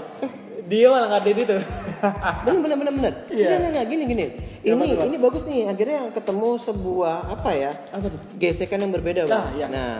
Dia 0.69 0.87
malah 0.93 1.07
nggak 1.09 1.23
ada 1.25 1.31
itu. 1.33 1.57
Benar 2.45 2.61
benar 2.63 2.77
benar 2.77 2.93
benar. 2.95 3.13
Iya. 3.33 3.49
Enggak 3.57 3.71
enggak 3.73 3.87
gini 3.89 4.03
gini. 4.05 4.25
Ini 4.63 4.87
ini 5.09 5.17
bagus 5.17 5.43
nih. 5.49 5.67
Akhirnya 5.67 6.13
ketemu 6.13 6.49
sebuah 6.61 7.17
apa 7.33 7.51
ya? 7.57 7.73
Apa 7.91 8.07
tuh? 8.13 8.21
Gesekan 8.37 8.85
yang 8.85 8.93
berbeda, 8.93 9.27
Bang. 9.27 9.35
Nah, 9.35 9.49
iya. 9.57 9.67
Nah, 9.67 9.93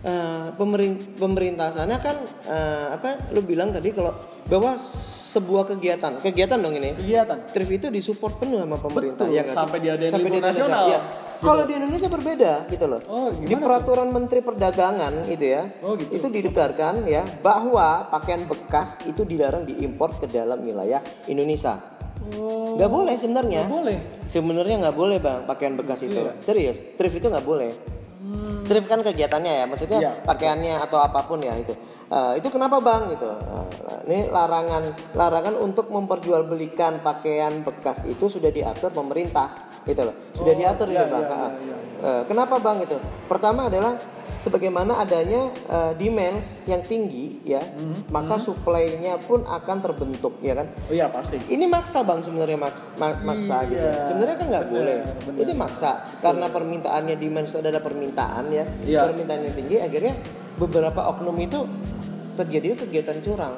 eh, 0.00 0.46
pemerin- 0.52 1.14
pemerintahannya 1.14 1.98
kan 1.98 2.16
eh, 2.44 2.86
apa 2.92 3.30
lu 3.30 3.40
bilang 3.40 3.70
tadi 3.70 3.90
kalau 3.90 4.14
bahwa 4.44 4.78
sebuah 5.28 5.68
kegiatan 5.68 6.18
kegiatan 6.18 6.56
dong 6.56 6.72
ini 6.72 6.94
Kegiatan. 6.94 7.52
TRIF 7.52 7.70
itu 7.70 7.86
disupport 7.88 8.38
penuh 8.38 8.58
sama 8.58 8.76
pemerintah 8.76 9.24
Betul, 9.24 9.36
ya 9.36 9.44
sampai 9.46 9.78
diadain 9.78 10.08
Sampai 10.08 10.30
libur 10.30 10.42
nasional. 10.42 10.82
iya. 10.88 11.00
Kalau 11.38 11.62
di 11.62 11.72
Indonesia 11.72 12.08
berbeda 12.08 12.52
gitu 12.66 12.84
loh. 12.84 12.98
Oh, 13.06 13.30
di 13.30 13.54
peraturan 13.54 14.10
Menteri 14.10 14.42
Perdagangan 14.42 15.22
itu 15.28 15.46
ya, 15.46 15.70
Oh, 15.78 15.94
gitu. 15.94 16.10
itu 16.10 16.26
didegarkan 16.26 17.06
ya 17.06 17.22
bahwa 17.38 18.10
pakaian 18.10 18.42
bekas 18.42 18.98
itu 19.04 19.22
dilarang 19.22 19.62
diimpor 19.62 20.18
ke 20.18 20.26
dalam 20.26 20.58
wilayah 20.58 20.98
Indonesia. 21.26 21.78
Oh, 22.34 22.74
Nggak 22.74 22.90
boleh 22.90 23.14
sebenarnya. 23.14 23.62
nggak 23.62 23.70
boleh. 23.70 23.96
Sebenarnya 24.24 24.76
nggak 24.82 24.96
boleh 24.96 25.16
bang 25.18 25.40
pakaian 25.44 25.74
bekas 25.76 26.02
itu. 26.02 26.18
Iya. 26.18 26.32
Serius, 26.40 26.82
thrift 26.96 27.14
itu 27.14 27.28
nggak 27.28 27.46
boleh. 27.46 27.70
Thrift 28.64 28.86
kan 28.86 29.00
kegiatannya 29.00 29.52
ya, 29.54 29.64
maksudnya 29.64 29.98
Iya. 29.98 30.12
pakaiannya 30.22 30.74
atau 30.78 30.98
apa 30.98 31.24
pun 31.24 31.40
ya 31.40 31.56
itu. 31.56 31.72
Eh, 32.08 32.32
itu 32.36 32.48
kenapa 32.48 32.80
bang 32.80 33.12
gitu? 33.12 33.28
Nah, 33.28 33.68
ini 34.04 34.28
larangan 34.28 34.80
larangan 35.12 35.54
untuk 35.56 35.88
memperjualbelikan 35.88 37.00
pakaian 37.00 37.60
bekas 37.60 38.00
itu 38.04 38.28
sudah 38.28 38.48
diatur 38.48 38.88
pemerintah 38.90 39.52
gitu 39.84 40.02
loh. 40.02 40.16
Sudah 40.32 40.52
Oh, 40.52 40.58
diatur 40.58 40.88
iya, 40.88 41.04
itu 41.04 41.04
bang. 41.06 41.22
iya, 41.22 41.36
Ah. 41.36 41.50
iya, 41.56 41.76
Eh, 41.98 42.22
kenapa 42.24 42.56
bang 42.56 42.78
itu? 42.80 42.96
Pertama 43.26 43.66
adalah 43.66 43.98
sebagaimana 44.36 44.98
adanya 44.98 45.48
eh, 45.66 45.92
demand 45.94 46.38
yang 46.64 46.82
tinggi 46.82 47.40
ya, 47.42 47.58
Hmm. 47.58 48.04
maka 48.08 48.36
supply-nya 48.36 49.16
pun 49.20 49.42
akan 49.42 49.76
terbentuk 49.78 50.36
ya 50.38 50.52
kan? 50.54 50.68
Oh 50.82 50.94
iya 50.94 51.06
pasti. 51.06 51.40
ini 51.48 51.64
maksa 51.64 52.00
bang 52.00 52.18
sebenarnya 52.18 52.58
maks 52.58 52.92
ma- 52.94 53.18
maksa 53.22 53.64
gitu 53.64 53.80
Iya, 53.80 54.04
sebenarnya 54.04 54.36
kan 54.36 54.46
nggak 54.48 54.64
benar, 54.64 54.74
boleh 54.74 54.96
benar. 55.22 55.40
itu 55.40 55.52
maksa 55.54 55.90
karena 56.18 56.46
permintaannya 56.46 57.14
demand 57.14 57.46
itu 57.46 57.56
adalah 57.56 57.80
permintaan 57.80 58.44
ya 58.48 58.64
Iya. 58.82 59.00
permintaan 59.04 59.40
yang 59.42 59.54
tinggi 59.54 59.76
akhirnya 59.78 60.14
beberapa 60.54 61.00
oknum 61.08 61.36
itu 61.38 61.60
terjadi 62.34 62.78
kegiatan 62.78 63.18
curang 63.20 63.54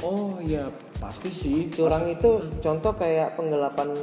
Oh 0.00 0.34
iya 0.38 0.66
pasti 0.96 1.30
sih. 1.30 1.58
curang 1.68 2.06
itu 2.06 2.28
contoh 2.58 2.92
kayak 2.92 3.34
penggelapan 3.34 3.94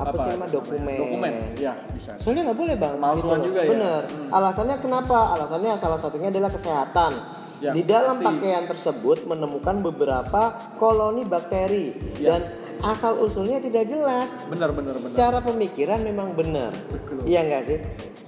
apa, 0.00 0.16
sih 0.20 0.30
nama 0.32 0.46
dokumen 0.46 0.96
Dokumen. 0.96 1.32
Ya 1.56 1.74
bisa. 1.88 2.14
soalnya 2.16 2.42
nggak 2.46 2.58
boleh 2.58 2.74
bang 2.74 2.94
Pemalsuan 2.94 3.28
loh. 3.34 3.44
juga 3.44 3.60
ya? 3.60 3.70
bener 3.70 4.02
alasannya 4.30 4.76
kenapa 4.78 5.16
alasannya 5.32 5.72
salah 5.74 5.96
satunya 5.96 6.28
adalah 6.28 6.50
kesehatan 6.50 7.12
Ya, 7.58 7.74
di 7.74 7.82
dalam 7.82 8.16
pasti. 8.16 8.38
pakaian 8.38 8.64
tersebut 8.64 9.26
menemukan 9.26 9.82
beberapa 9.82 10.42
koloni 10.78 11.26
bakteri 11.26 11.90
Ya. 12.14 12.38
dan 12.38 12.54
asal 12.80 13.18
usulnya 13.18 13.58
tidak 13.58 13.82
jelas 13.84 14.46
Benar 14.46 14.70
benar 14.70 14.94
benar. 14.94 15.02
secara 15.04 15.38
pemikiran 15.40 15.98
memang 15.98 16.32
benar 16.32 16.70
Betul. 16.86 17.26
iya 17.26 17.42
nggak 17.42 17.62
sih 17.64 17.78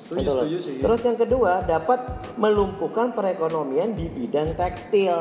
Setuju, 0.00 0.18
Betul 0.18 0.34
setuju 0.36 0.56
sih. 0.58 0.76
terus 0.82 1.00
yang 1.04 1.14
kedua 1.14 1.62
dapat 1.62 2.02
melumpuhkan 2.34 3.14
perekonomian 3.14 3.94
di 3.94 4.10
bidang 4.10 4.50
tekstil 4.52 5.14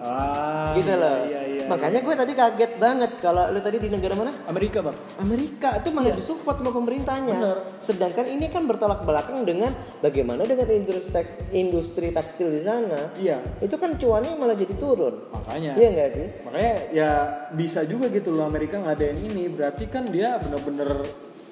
Ah, 0.00 0.72
gitu 0.72 0.88
iya, 0.88 0.96
loh 0.96 1.16
Iya, 1.20 1.40
iya, 1.44 1.49
makanya 1.70 2.00
gue 2.02 2.14
tadi 2.18 2.32
kaget 2.34 2.72
banget 2.76 3.10
kalau 3.22 3.46
lu 3.48 3.62
tadi 3.62 3.78
di 3.78 3.86
negara 3.86 4.18
mana 4.18 4.34
Amerika 4.44 4.82
bang. 4.82 4.96
Amerika 5.16 5.78
itu 5.78 5.88
malah 5.94 6.10
disupport 6.12 6.58
sama 6.58 6.70
pemerintahnya. 6.74 7.36
Bener. 7.38 7.58
Sedangkan 7.78 8.26
ini 8.26 8.50
kan 8.50 8.66
bertolak 8.66 9.06
belakang 9.06 9.46
dengan 9.46 9.70
bagaimana 10.02 10.42
dengan 10.42 10.66
industri 10.66 11.22
industri 11.54 12.10
tekstil 12.10 12.50
di 12.50 12.62
sana. 12.66 13.14
Iya. 13.14 13.38
Itu 13.62 13.78
kan 13.78 13.94
cuannya 13.94 14.34
malah 14.34 14.58
jadi 14.58 14.74
turun. 14.74 15.30
Makanya. 15.30 15.78
Iya 15.78 15.88
nggak 15.94 16.10
sih? 16.10 16.26
Makanya 16.50 16.74
ya 16.90 17.10
bisa 17.54 17.86
juga 17.86 18.10
gitu 18.10 18.34
loh 18.34 18.44
Amerika 18.44 18.76
ngadain 18.76 19.16
ini. 19.16 19.46
Berarti 19.46 19.86
kan 19.86 20.10
dia 20.10 20.36
bener-bener 20.42 21.06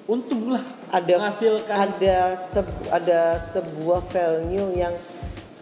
untung 0.05 0.49
lah. 0.49 0.65
Ada 0.89 1.15
menghasilkan. 1.21 1.75
ada 1.77 2.17
se- 2.33 2.85
ada 2.89 3.37
sebuah 3.37 4.01
value 4.09 4.73
yang 4.73 4.93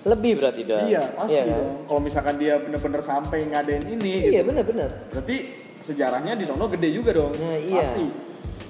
lebih 0.08 0.32
berarti 0.40 0.62
dah. 0.64 0.82
Iya 0.88 1.04
pasti 1.14 1.36
Iya 1.36 1.44
kan? 1.44 1.60
dong. 1.60 1.70
Kalau 1.92 2.02
misalkan 2.02 2.36
dia 2.40 2.56
bener-bener 2.58 3.02
sampai 3.04 3.38
ngadain 3.52 3.86
ini. 3.86 4.32
Iya 4.32 4.42
gitu. 4.42 4.50
benar-benar. 4.56 4.90
Berarti 5.12 5.38
sejarahnya 5.84 6.34
di 6.40 6.44
sono 6.48 6.66
gede 6.72 6.90
juga 6.96 7.12
dong. 7.14 7.36
Nah, 7.36 7.58
iya. 7.60 7.84
Pasti. 7.84 8.06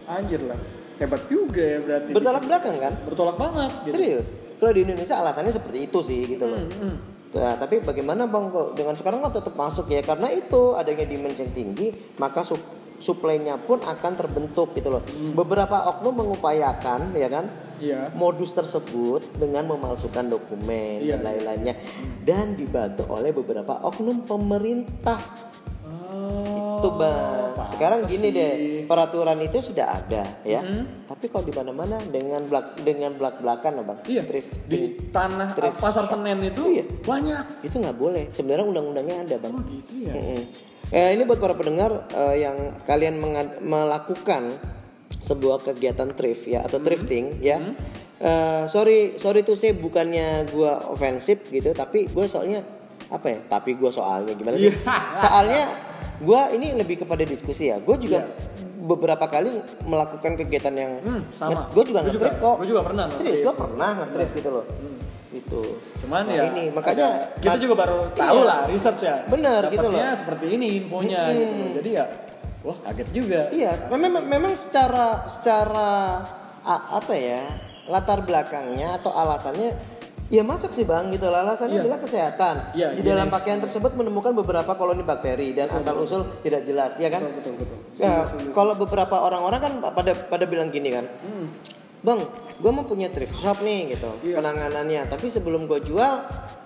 Anjir 0.10 0.41
lah. 0.44 0.60
Hebat 0.98 1.22
juga 1.29 1.62
ya 1.62 1.79
berarti. 1.79 2.10
Bertolak 2.12 2.44
belakang 2.50 2.75
kan? 2.82 2.94
Bertolak 3.06 3.38
banget. 3.38 3.72
Gitu. 3.86 3.94
Serius. 3.94 4.27
Kalau 4.58 4.72
di 4.74 4.82
Indonesia 4.82 5.15
alasannya 5.22 5.53
seperti 5.53 5.79
itu 5.86 6.00
sih 6.01 6.22
gitu 6.25 6.46
loh. 6.50 6.58
Hmm, 6.58 6.74
hmm. 6.74 6.96
Nah, 7.27 7.60
tapi 7.60 7.84
bagaimana 7.84 8.24
bang 8.24 8.48
kok 8.50 8.72
dengan 8.74 8.96
sekarang 8.96 9.19
kan 9.19 9.36
tetap 9.36 9.51
masuk 9.53 9.91
ya 9.91 10.00
karena 10.00 10.31
itu 10.31 10.74
adanya 10.74 11.03
demand 11.03 11.36
yang 11.36 11.51
tinggi 11.51 11.91
maka 12.15 12.41
sup- 12.41 12.63
supply-nya 12.98 13.60
pun 13.60 13.77
akan 13.77 14.12
terbentuk 14.15 14.74
gitu 14.74 14.89
loh. 14.89 15.03
Beberapa 15.36 15.91
oknum 15.91 16.24
mengupayakan 16.25 17.13
ya 17.13 17.29
kan 17.29 17.46
Iya. 17.77 18.10
modus 18.17 18.57
tersebut 18.57 19.22
dengan 19.38 19.69
memalsukan 19.69 20.25
dokumen 20.25 21.05
Iya. 21.05 21.22
dan 21.22 21.29
lain-lainnya 21.29 21.75
dan 22.25 22.57
dibantu 22.57 23.05
oleh 23.05 23.29
beberapa 23.29 23.77
oknum 23.86 24.25
pemerintah. 24.25 25.22
Itu 26.88 26.96
bang. 26.96 27.67
Sekarang 27.67 28.00
gini 28.08 28.32
sih. 28.32 28.38
deh 28.38 28.51
peraturan 28.88 29.36
itu 29.44 29.60
sudah 29.60 30.00
ada 30.00 30.24
ya. 30.48 30.63
Mhm. 30.63 31.12
Tapi 31.12 31.25
kalau 31.27 31.44
di 31.44 31.51
mana-mana 31.51 32.00
dengan 32.08 32.48
belak 32.48 32.79
dengan 32.79 33.12
belak 33.12 33.44
belakan 33.44 33.84
bang. 33.84 34.00
Iya. 34.08 34.22
Thrift. 34.24 34.50
Di 34.65 34.79
tanah 35.12 35.51
Thrift. 35.51 35.77
pasar 35.84 36.08
Senen 36.08 36.39
itu 36.41 36.63
Iya. 36.72 36.86
banyak. 37.03 37.46
itu 37.67 37.75
nggak 37.75 37.98
boleh. 38.00 38.24
Sebenarnya 38.32 38.65
undang-undangnya 38.65 39.27
ada 39.27 39.36
bang. 39.36 39.51
Oh 39.51 39.63
gitu 39.67 39.94
ya. 40.08 40.13
Mm-mm. 40.15 40.41
Eh, 40.88 41.10
ini 41.20 41.27
buat 41.27 41.44
para 41.44 41.51
pendengar 41.51 42.08
eh, 42.15 42.48
yang 42.48 42.79
kalian 42.88 43.20
melakukan 43.60 44.56
sebuah 45.20 45.60
kegiatan 45.67 46.08
thrift 46.15 46.48
ya 46.48 46.63
atau 46.63 46.79
thrifting 46.79 47.44
ya. 47.44 47.60
Eh, 48.17 48.63
sorry 48.65 49.20
sorry 49.20 49.44
tuh 49.44 49.60
saya 49.60 49.75
bukannya 49.75 50.48
gua 50.50 50.89
ofensif 50.89 51.51
gitu 51.51 51.70
tapi 51.75 52.08
gue 52.08 52.25
soalnya 52.25 52.63
apa 53.08 53.27
ya? 53.29 53.39
Tapi 53.46 53.75
gue 53.75 53.91
soalnya 53.91 54.34
gimana 54.36 54.56
sih? 54.60 54.67
Iya. 54.67 54.79
Soalnya 55.22 55.63
gua 56.19 56.50
ini 56.50 56.74
lebih 56.74 57.01
kepada 57.01 57.21
diskusi 57.21 57.69
ya. 57.69 57.77
Gue 57.77 57.97
juga 57.97 58.25
beberapa 58.77 59.25
kali 59.25 59.51
melakukan 59.83 60.33
kegiatan 60.36 60.71
yang 60.71 60.91
Hmm, 61.01 61.21
sama. 61.31 61.67
Gue 61.69 61.83
juga 61.83 62.01
Gua 62.01 62.09
juga- 62.09 62.31
nge-thrift 62.31 62.38
kok. 62.39 62.55
gua 62.55 62.67
juga 62.67 62.81
pernah 62.83 63.05
Serius, 63.12 63.39
gue 63.41 63.53
pernah 63.53 63.89
nge-thrift 63.95 64.33
gitu 64.33 64.50
loh. 64.50 64.65
Itu. 65.27 65.62
Cuman 66.01 66.24
Nah, 66.24 66.33
ya 66.33 66.43
ini 66.50 66.63
makanya 66.71 67.05
ada- 67.05 67.38
kita 67.38 67.57
juga 67.59 67.75
baru 67.77 67.97
tahu 68.12 68.39
Iya. 68.41 68.47
lah 68.47 68.59
research 68.65 69.01
ya. 69.03 69.15
Bener, 69.27 69.62
gitu 69.69 69.88
loh. 69.88 70.01
seperti 70.17 70.45
ini 70.50 70.67
infonya 70.79 71.21
Hmm. 71.27 71.36
gitu. 71.36 71.53
loh. 71.53 71.69
Jadi 71.77 71.89
ya 71.93 72.05
wah 72.63 72.77
kaget 72.83 73.09
juga. 73.13 73.41
Iya, 73.50 73.71
memang 73.91 74.24
memang 74.25 74.53
secara 74.55 75.27
secara 75.27 76.24
apa 76.67 77.13
ya 77.15 77.43
latar 77.88 78.19
belakangnya 78.21 79.00
atau 79.00 79.12
alasannya 79.12 79.71
ya 80.27 80.41
masuk 80.41 80.72
sih 80.72 80.84
bang 80.84 81.07
gitu 81.10 81.27
lah. 81.27 81.41
Alasannya 81.41 81.77
Iya. 81.77 81.84
adalah 81.84 82.00
kesehatan. 82.00 82.55
Iya, 82.74 82.88
Di 82.93 83.01
dalam 83.01 83.27
pakaian 83.27 83.60
tersebut 83.60 83.96
menemukan 83.96 84.31
beberapa 84.34 84.72
koloni 84.74 85.01
bakteri 85.01 85.51
dan 85.51 85.72
asal 85.72 85.96
usul 85.98 86.27
tidak 86.41 86.63
jelas, 86.63 86.96
ya 86.96 87.07
kan? 87.07 87.24
Betul 87.24 87.55
betul. 87.55 87.77
Ya, 87.96 88.27
kalau 88.51 88.74
beberapa 88.74 89.17
orang-orang 89.17 89.60
kan 89.60 89.74
pada 89.88 90.12
pada 90.13 90.43
bilang 90.43 90.67
gini 90.67 90.91
kan, 90.91 91.07
Hmm. 91.24 91.48
bang, 92.00 92.19
gue 92.55 92.72
mau 92.72 92.84
punya 92.84 93.07
thrift 93.07 93.36
shop 93.36 93.60
nih 93.60 93.96
gitu, 93.96 94.12
Iya. 94.24 94.38
penanganannya. 94.38 95.07
Tapi 95.07 95.27
sebelum 95.27 95.63
gue 95.63 95.79
jual, 95.81 96.13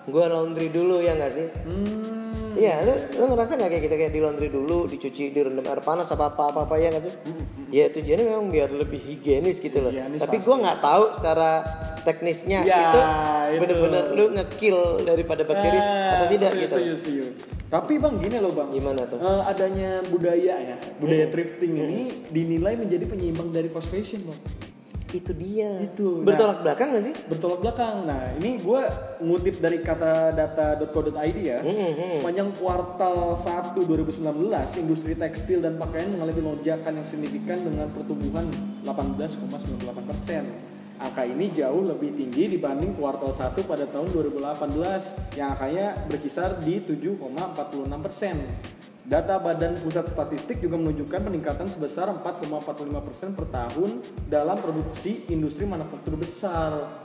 gue 0.04 0.24
laundry 0.26 0.68
dulu 0.68 0.98
ya 0.98 1.14
nggak 1.14 1.32
sih? 1.32 1.46
Hmm. 1.62 2.31
Iya, 2.52 2.74
lu, 2.82 2.92
lu 3.14 3.24
ngerasa 3.28 3.54
nggak 3.54 3.70
kayak 3.70 3.82
gitu 3.82 3.94
kayak 3.96 4.12
di 4.12 4.20
laundry 4.20 4.48
dulu, 4.48 4.84
dicuci, 4.84 5.30
direndam 5.30 5.64
air 5.64 5.80
panas 5.80 6.08
apa 6.08 6.28
apa 6.28 6.42
apa, 6.48 6.60
apa 6.64 6.74
ya 6.76 6.88
nggak 6.88 7.02
sih? 7.02 7.14
Ya 7.68 7.88
tujuannya 7.88 8.24
memang 8.26 8.46
biar 8.48 8.68
lebih 8.68 9.00
higienis 9.00 9.56
gitu 9.58 9.78
loh. 9.78 9.88
Higienis 9.88 10.20
Tapi 10.20 10.36
gua 10.38 10.56
nggak 10.60 10.78
tahu 10.78 11.04
secara 11.16 11.50
teknisnya 12.02 12.60
Ya, 12.62 12.78
itu 12.82 12.98
itu. 12.98 13.60
bener-bener 13.60 14.04
lu 14.10 14.24
ngekill 14.32 14.78
daripada 15.02 15.42
bakteri 15.42 15.78
Ah, 15.78 16.18
atau 16.18 16.26
tidak 16.28 16.50
setuju, 16.50 16.60
gitu. 16.60 16.74
Setuju, 16.74 16.92
setuju. 16.98 17.24
Tapi 17.66 17.92
bang 17.96 18.14
gini 18.20 18.36
loh 18.36 18.52
bang. 18.52 18.68
Gimana 18.70 19.00
tuh? 19.06 19.16
Eh, 19.16 19.42
adanya 19.46 19.90
budaya 20.04 20.54
ya, 20.58 20.76
budaya 20.98 21.24
Hmm. 21.24 21.32
thrifting 21.32 21.72
ini 21.74 22.00
dinilai 22.28 22.74
menjadi 22.76 23.04
penyeimbang 23.06 23.48
dari 23.48 23.68
fast 23.68 23.88
fashion 23.88 24.20
bang. 24.22 24.40
Itu 25.12 25.32
dia. 25.36 25.70
Itu. 25.84 26.24
Bertolak 26.24 26.64
belakang 26.64 26.96
nggak 26.96 27.04
sih? 27.04 27.14
Bertolak 27.28 27.60
belakang. 27.60 28.08
Nah 28.08 28.32
ini 28.40 28.56
gue 28.58 28.82
ngutip 29.20 29.60
dari 29.60 29.78
kata 29.84 30.32
data.co.id 30.32 31.38
ya. 31.38 31.60
Hmm, 31.60 31.92
hmm. 31.92 32.12
Sepanjang 32.24 32.48
kuartal 32.56 33.36
1 33.36 33.76
2019, 33.76 34.24
industri 34.80 35.12
tekstil 35.12 35.60
dan 35.60 35.76
pakaian 35.76 36.08
mengalami 36.16 36.40
lonjakan 36.40 36.92
yang 36.98 37.06
signifikan 37.06 37.60
dengan 37.60 37.92
pertumbuhan 37.92 38.48
18,98 38.88 40.08
persen. 40.08 40.42
Angka 41.02 41.26
ini 41.26 41.50
jauh 41.50 41.82
lebih 41.82 42.14
tinggi 42.14 42.56
dibanding 42.56 42.94
kuartal 42.94 43.34
1 43.34 43.58
pada 43.66 43.90
tahun 43.90 44.08
2018 44.14 45.34
yang 45.34 45.58
angkanya 45.58 45.98
berkisar 46.06 46.62
di 46.62 46.78
7,46 46.78 48.06
persen. 48.06 48.36
Data 49.02 49.34
Badan 49.42 49.74
Pusat 49.82 50.14
Statistik 50.14 50.62
juga 50.62 50.78
menunjukkan 50.78 51.26
peningkatan 51.26 51.66
sebesar 51.66 52.06
4,45 52.22 53.02
persen 53.02 53.34
per 53.34 53.50
tahun 53.50 53.98
dalam 54.30 54.62
produksi 54.62 55.26
industri 55.26 55.66
manufaktur 55.66 56.14
besar. 56.14 57.02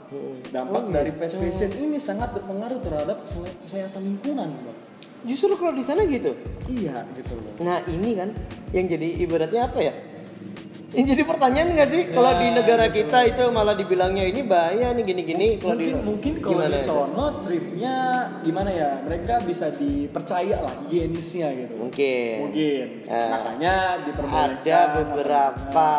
Dampak 0.54 0.88
Oh, 0.88 0.92
dari 0.94 1.10
gitu. 1.10 1.20
fast 1.26 1.36
fashion 1.42 1.70
ini 1.74 1.98
sangat 1.98 2.38
berpengaruh 2.38 2.78
terhadap 2.86 3.26
kesehatan 3.26 4.02
lingkungan, 4.14 4.46
Bang. 4.54 4.78
Justru 5.26 5.58
kalau 5.58 5.74
di 5.74 5.82
sana 5.82 6.06
gitu. 6.06 6.38
Iya, 6.70 7.02
gitu 7.18 7.34
loh. 7.34 7.50
Nah 7.66 7.82
ini 7.90 8.14
kan 8.14 8.30
yang 8.70 8.86
jadi 8.86 9.08
ibaratnya 9.18 9.66
apa 9.66 9.78
ya? 9.82 9.92
Ini 10.88 11.04
jadi 11.04 11.20
pertanyaan 11.28 11.76
nggak 11.76 11.90
sih? 11.92 12.02
Kalau 12.16 12.32
di 12.40 12.48
negara 12.48 12.88
kita 12.88 13.28
itu 13.28 13.44
malah 13.52 13.76
dibilangnya 13.76 14.24
ini 14.24 14.40
bahaya 14.40 14.96
nih 14.96 15.04
gini-gini. 15.04 15.60
Kalau 15.60 15.76
mungkin 15.76 15.84
di 15.84 16.00
mungkin 16.00 16.32
kalau 16.40 16.64
di 16.64 16.80
itu? 16.80 16.88
sono 16.88 17.26
tripnya 17.44 17.96
gimana 18.40 18.70
ya? 18.72 18.90
Mereka 19.04 19.44
bisa 19.44 19.68
dipercaya 19.68 20.64
lah 20.64 20.72
higienisnya 20.88 21.52
gitu. 21.60 21.74
Mungkin. 21.76 22.34
mungkin. 22.40 22.86
Eh, 23.04 23.28
makanya 23.28 23.74
diperbolehkan 24.08 24.64
ada 24.64 24.78
apa 24.80 24.96
beberapa 24.96 25.90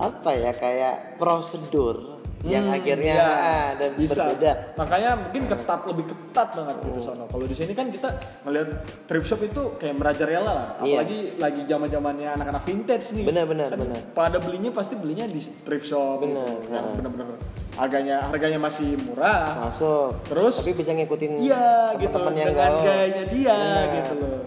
apa 0.00 0.30
ya 0.40 0.52
kayak 0.56 1.20
prosedur 1.20 2.11
yang 2.42 2.66
Hmm, 2.66 2.74
akhirnya 2.74 3.16
ah, 3.16 3.68
dan 3.78 3.90
bisa. 3.94 4.26
berbeda. 4.26 4.52
Makanya 4.74 5.10
mungkin 5.16 5.42
ketat 5.46 5.80
lebih 5.86 6.04
ketat 6.10 6.48
banget 6.52 6.76
gitu 6.80 6.98
Hmm. 6.98 7.06
sono. 7.06 7.24
Kalau 7.26 7.46
di 7.46 7.54
sini 7.54 7.70
kan 7.70 7.86
kita 7.86 8.08
ngeliat 8.42 8.68
thrift 9.06 9.26
shop 9.26 9.40
itu 9.40 9.62
kayak 9.76 9.94
merajalela 9.94 10.42
lah. 10.42 10.68
Iya. 10.78 10.98
Apalagi 10.98 11.18
lagi 11.38 11.60
zaman-zamannya 11.64 12.28
anak-anak 12.34 12.62
vintage 12.64 13.06
nih. 13.12 13.24
Benar, 13.24 13.44
benar, 13.46 13.68
Kan 13.68 13.78
benar. 13.80 14.00
Pada 14.10 14.36
belinya 14.36 14.70
pasti 14.70 14.94
belinya 14.94 15.24
di 15.24 15.38
thrift 15.38 15.86
shop. 15.86 16.18
Benar, 16.20 16.42
gitu. 16.42 16.72
Nah. 16.72 16.82
bener-bener 16.92 17.26
harganya 17.72 18.16
harganya 18.26 18.58
masih 18.58 18.98
murah. 18.98 19.62
Masuk. 19.62 20.20
Terus 20.26 20.54
tapi 20.58 20.74
bisa 20.74 20.90
ngikutin 20.92 21.30
Iya 21.40 21.94
gitu 21.96 22.18
yang 22.18 22.34
dengan 22.34 22.52
gaul. 22.74 22.82
gayanya 22.82 23.24
dia 23.30 23.58
gitu 23.94 24.12
loh. 24.18 24.42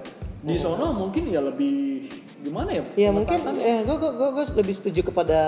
Di 0.45 0.55
sono 0.61 0.93
mungkin 0.93 1.25
ya 1.33 1.41
lebih 1.41 2.05
gimana 2.45 2.69
ya? 2.69 2.83
Ya 2.93 3.09
mungkin 3.09 3.41
ya 3.57 3.81
gue 3.81 3.97
gue 3.97 4.29
gue 4.29 4.45
lebih 4.61 4.75
setuju 4.77 5.01
kepada 5.09 5.39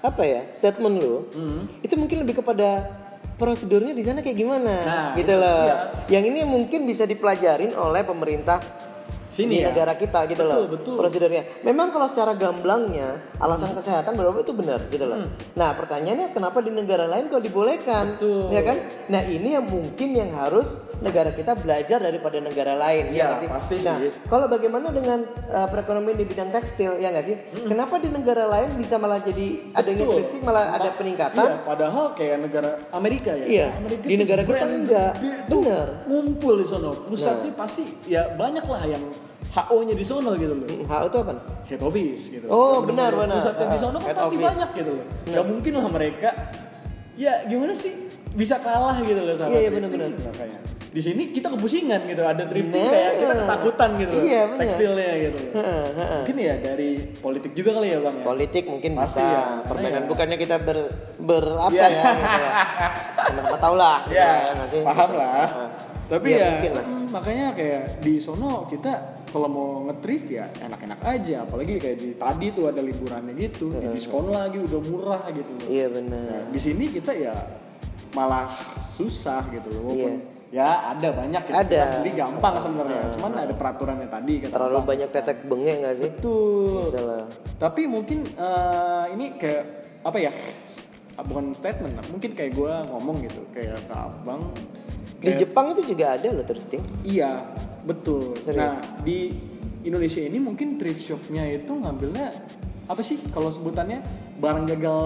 apa 0.00 0.22
ya 0.22 0.46
statement 0.54 1.02
lu. 1.02 1.26
Hmm. 1.34 1.66
Itu 1.82 1.98
mungkin 1.98 2.22
lebih 2.22 2.38
kepada 2.38 2.94
prosedurnya 3.34 3.90
di 3.96 4.04
sana 4.06 4.20
kayak 4.22 4.38
gimana 4.38 4.74
Nah, 4.84 5.06
gitu 5.18 5.32
itu 5.32 5.34
loh. 5.34 5.58
dia. 5.66 5.76
Yang 6.12 6.24
ini 6.30 6.40
mungkin 6.46 6.80
bisa 6.86 7.08
dipelajarin 7.08 7.72
oleh 7.74 8.06
pemerintah 8.06 8.60
di 9.30 9.36
Sini 9.36 9.62
ya? 9.62 9.70
negara 9.70 9.94
kita 9.94 10.26
gitu 10.26 10.42
Betul, 10.42 10.50
loh 10.50 10.66
betul. 10.66 10.94
prosedurnya. 10.98 11.42
Memang 11.62 11.88
kalau 11.88 12.06
secara 12.06 12.34
gamblangnya 12.34 13.08
alasan 13.38 13.72
kesehatan 13.72 14.12
berapa 14.12 14.36
itu 14.36 14.50
benar 14.50 14.82
gitu 14.84 15.06
loh. 15.06 15.22
Hmm. 15.22 15.30
Nah 15.54 15.70
pertanyaannya 15.72 16.26
kenapa 16.30 16.58
di 16.58 16.70
negara 16.70 17.06
lain 17.06 17.26
kok 17.26 17.38
dibolehkan? 17.38 18.18
Betul. 18.18 18.50
Ya 18.50 18.60
kan? 18.60 18.76
Nah 19.06 19.22
ini 19.22 19.54
yang 19.54 19.64
mungkin 19.64 20.08
yang 20.12 20.30
harus 20.34 20.74
negara 20.98 21.30
kita 21.30 21.54
belajar 21.54 21.96
daripada 21.96 22.36
negara 22.36 22.76
lain 22.76 23.16
ya 23.16 23.32
Ya, 23.32 23.38
sih? 23.38 23.48
pasti 23.48 23.80
nah, 23.80 23.96
sih. 23.96 24.12
kalau 24.26 24.44
bagaimana 24.46 24.90
dengan 24.90 25.24
uh, 25.48 25.64
perekonomian 25.64 26.12
di 26.14 26.26
bidang 26.26 26.50
tekstil 26.50 26.98
ya 26.98 27.08
nggak 27.08 27.24
sih? 27.24 27.36
Kenapa 27.64 27.96
di 27.96 28.10
negara 28.10 28.44
lain 28.44 28.76
bisa 28.76 28.98
malah 28.98 29.16
jadi 29.16 29.70
adanya 29.72 30.04
Betul. 30.04 30.14
thrifting 30.20 30.42
malah 30.42 30.74
ada 30.74 30.90
Iya, 30.90 30.98
peningkatan? 30.98 31.46
padahal 31.64 32.04
kayak 32.12 32.36
negara 32.42 32.70
Amerika 32.90 33.32
ya. 33.32 33.46
Iya, 33.46 33.66
Amerika 33.78 34.04
di 34.04 34.14
negara 34.18 34.42
kita 34.42 34.66
enggak. 34.66 35.12
Bener. 35.46 35.86
Ngumpul 36.04 36.54
di 36.58 36.66
sono. 36.66 36.92
Pusatnya 37.06 37.52
pasti 37.54 37.84
ya 38.04 38.28
banyak 38.34 38.64
lah 38.64 38.82
yang 38.84 39.04
HO-nya 39.50 39.92
di 39.92 40.02
sono 40.02 40.34
gitu 40.34 40.54
loh. 40.54 40.66
HO 40.80 41.04
itu 41.06 41.18
apa? 41.18 41.32
Head 41.64 41.80
office 41.80 42.22
gitu. 42.30 42.46
Oh, 42.46 42.80
benar, 42.80 43.10
benar. 43.12 43.36
Pusatnya 43.36 43.66
di 43.66 43.78
sono 43.78 43.98
kan 43.98 44.12
pasti 44.12 44.26
office. 44.32 44.46
banyak 44.46 44.70
gitu 44.74 44.90
loh. 44.92 45.04
Gak 45.26 45.44
mungkin 45.44 45.70
lah 45.74 45.84
mereka 45.86 46.30
ya 47.14 47.32
gimana 47.44 47.72
sih 47.72 47.92
bisa 48.30 48.56
kalah 48.56 48.96
gitu 49.00 49.18
loh 49.18 49.34
sama 49.34 49.50
Iya, 49.50 49.58
iya, 49.60 49.68
thrifting. 49.68 49.90
benar-benar. 49.90 50.30
Makanya. 50.30 50.58
Di 50.90 50.98
sini 50.98 51.22
kita 51.28 51.46
kepusingan 51.48 52.02
gitu, 52.04 52.22
ada 52.24 52.42
thrifting 52.44 52.74
Nah. 52.76 52.90
kayak 52.90 53.12
kita 53.16 53.34
ketakutan 53.36 53.90
gitu. 53.96 54.16
Iya, 54.20 54.42
benar. 54.44 54.60
Tekstilnya 54.60 55.12
gitu. 55.20 55.38
Mungkin 56.16 56.36
ya 56.36 56.54
dari 56.60 56.90
politik 57.16 57.52
juga 57.52 57.70
kali 57.72 57.88
ya 57.88 57.98
Bang 58.00 58.16
ya. 58.16 58.24
politik 58.24 58.64
mungkin 58.66 58.90
Pasti 58.94 59.18
bisa 59.18 59.26
ya, 59.28 59.42
permainan 59.64 60.02
ya- 60.02 60.08
bukannya 60.08 60.36
kita 60.36 60.56
ber 60.58 60.78
ber 61.16 61.44
apa 61.60 61.70
Iya. 61.72 61.86
ya 61.86 62.02
gitu 62.12 62.38
ya. 62.40 62.50
sama-sama 63.20 63.58
tahu 63.60 63.74
lah 63.76 63.98
gitu 64.04 64.14
ya, 64.16 64.30
sih? 64.64 64.82
paham 64.82 65.08
Gitu. 65.08 65.20
lah. 65.20 65.46
Tapi 66.08 66.26
Ya, 66.28 66.36
ya, 66.36 66.48
mungkin 66.52 66.72
lah. 66.72 66.84
Makanya 67.10 67.52
kayak 67.52 68.00
di 68.00 68.16
sono 68.16 68.64
kita 68.64 68.92
kalau 69.30 69.46
mau 69.46 69.68
nge-thrift 69.86 70.26
ya 70.26 70.46
enak-enak 70.58 71.00
aja. 71.02 71.44
Apalagi 71.44 71.78
kayak 71.78 71.98
di 71.98 72.10
tadi 72.14 72.46
tuh 72.50 72.66
ada 72.66 72.80
liburannya 72.80 73.34
gitu, 73.34 73.70
di 73.70 73.86
diskon 73.90 74.30
lagi 74.30 74.58
udah 74.58 74.80
murah 74.82 75.22
gitu. 75.30 75.50
loh. 75.52 75.66
iya 75.66 75.86
Nah, 75.86 75.94
benar 75.98 76.42
di 76.50 76.58
sini 76.58 76.84
kita 76.88 77.12
ya 77.12 77.34
malah 78.10 78.50
susah 78.90 79.46
gitu 79.50 79.70
loh. 79.70 79.82
Walaupun 79.90 80.14
Iya. 80.50 80.66
ya 80.66 80.68
ada 80.90 81.08
banyak 81.14 81.42
gitu. 81.46 81.54
Ada. 81.54 81.70
Kita 81.70 81.96
beli 82.02 82.12
gampang 82.14 82.54
sebenarnya. 82.58 83.02
Cuman 83.14 83.32
ada 83.38 83.54
peraturannya 83.54 84.08
tadi 84.10 84.34
kata 84.42 84.50
terlalu 84.50 84.78
Bang. 84.78 84.88
banyak 84.90 85.08
tetek 85.10 85.38
bengek 85.46 85.76
nggak 85.78 85.94
sih 85.94 86.10
Betul. 86.10 86.82
Gitu. 86.90 87.18
Tapi 87.58 87.82
mungkin 87.86 88.18
eh, 88.26 89.04
ini 89.14 89.26
kayak 89.38 89.62
apa 90.02 90.18
ya? 90.18 90.32
Bukan 91.20 91.52
statement, 91.52 92.00
mungkin 92.08 92.32
kayak 92.32 92.56
gue 92.56 92.72
ngomong 92.88 93.20
gitu, 93.20 93.44
kayak 93.52 93.76
ke 93.84 93.92
abang. 93.92 94.40
Di 95.20 95.26
kayak- 95.26 95.38
Jepang 95.38 95.66
itu 95.70 95.82
juga 95.86 96.16
ada 96.16 96.26
loh 96.28 96.42
thrifting 96.42 96.82
Iya, 97.02 97.44
betul. 97.82 98.34
Serius? 98.38 98.56
Nah, 98.56 98.74
di 99.00 99.18
Indonesia 99.82 100.20
ini 100.20 100.38
mungkin 100.38 100.76
thrift 100.76 101.00
shopnya 101.02 101.44
itu 101.46 101.68
ngambilnya 101.70 102.32
apa 102.86 103.00
sih 103.00 103.20
kalau 103.26 103.48
sebutannya 103.48 104.00
barang 104.36 104.64
gagal 104.66 105.00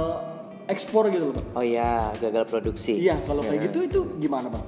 ekspor 0.66 1.07
gitu 1.09 1.29
loh, 1.29 1.35
Bang. 1.37 1.46
oh 1.53 1.64
ya 1.64 2.09
gagal 2.16 2.44
produksi 2.44 2.96
Iya, 2.96 3.20
kalau 3.22 3.42
Ya. 3.42 3.48
kayak 3.50 3.61
gitu 3.64 3.79
itu 3.83 4.00
gimana, 4.18 4.48
Bang? 4.48 4.64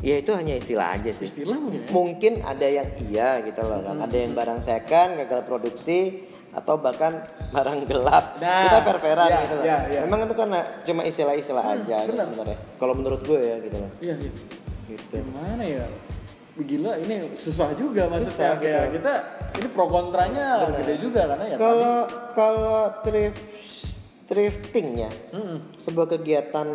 ya 0.00 0.16
itu 0.16 0.32
hanya 0.32 0.56
istilah 0.56 0.96
aja 0.96 1.10
sih 1.10 1.28
Istilah 1.28 1.54
mungkin 1.56 1.76
ya? 1.78 1.88
mungkin 1.90 2.32
ada 2.42 2.66
yang 2.66 2.88
iya 3.02 3.28
gitu 3.42 3.60
loh 3.60 3.78
kan 3.78 4.00
ada 4.00 4.16
yang 4.16 4.32
barang 4.32 4.58
second 4.58 5.10
gagal 5.18 5.44
produksi 5.44 6.24
atau 6.50 6.74
bahkan 6.76 7.20
barang 7.46 7.84
gelap 7.86 8.40
Nah, 8.40 8.64
kita 8.64 8.78
fair-fairan 8.82 9.28
iya, 9.28 9.38
gitu 9.38 9.54
loh 9.54 9.62
iya, 9.62 9.78
iya. 9.86 10.00
memang 10.02 10.24
itu 10.24 10.34
karena 10.34 10.58
cuma 10.82 11.04
istilah-istilah 11.04 11.64
aja 11.70 11.96
gitu 12.02 12.10
benar. 12.10 12.26
sebenarnya 12.26 12.58
kalau 12.74 12.94
menurut 12.94 13.20
gue 13.22 13.40
ya 13.40 13.56
gitu 13.60 13.76
loh 13.76 13.90
Iya, 14.00 14.14
iya. 14.18 14.32
Gitu 14.90 15.14
Gimana 15.16 15.62
ya? 15.62 15.86
Gila 16.56 16.92
ini 16.98 17.32
susah 17.32 17.72
juga 17.72 18.04
maksudnya 18.04 18.36
Susah, 18.36 18.52
kayak 18.60 18.84
gitu. 18.84 18.94
kita 19.00 19.12
ini 19.56 19.68
pro 19.70 19.86
kontranya 19.86 20.68
gede 20.74 20.94
juga 20.98 21.24
karena 21.26 21.44
ya 21.46 21.56
kalau 21.56 21.96
kalau 22.36 22.78
thrift 23.00 23.40
thrifting 24.26 24.88
ya 25.00 25.10
Mm-mm. 25.32 25.58
sebuah 25.74 26.06
kegiatan 26.10 26.68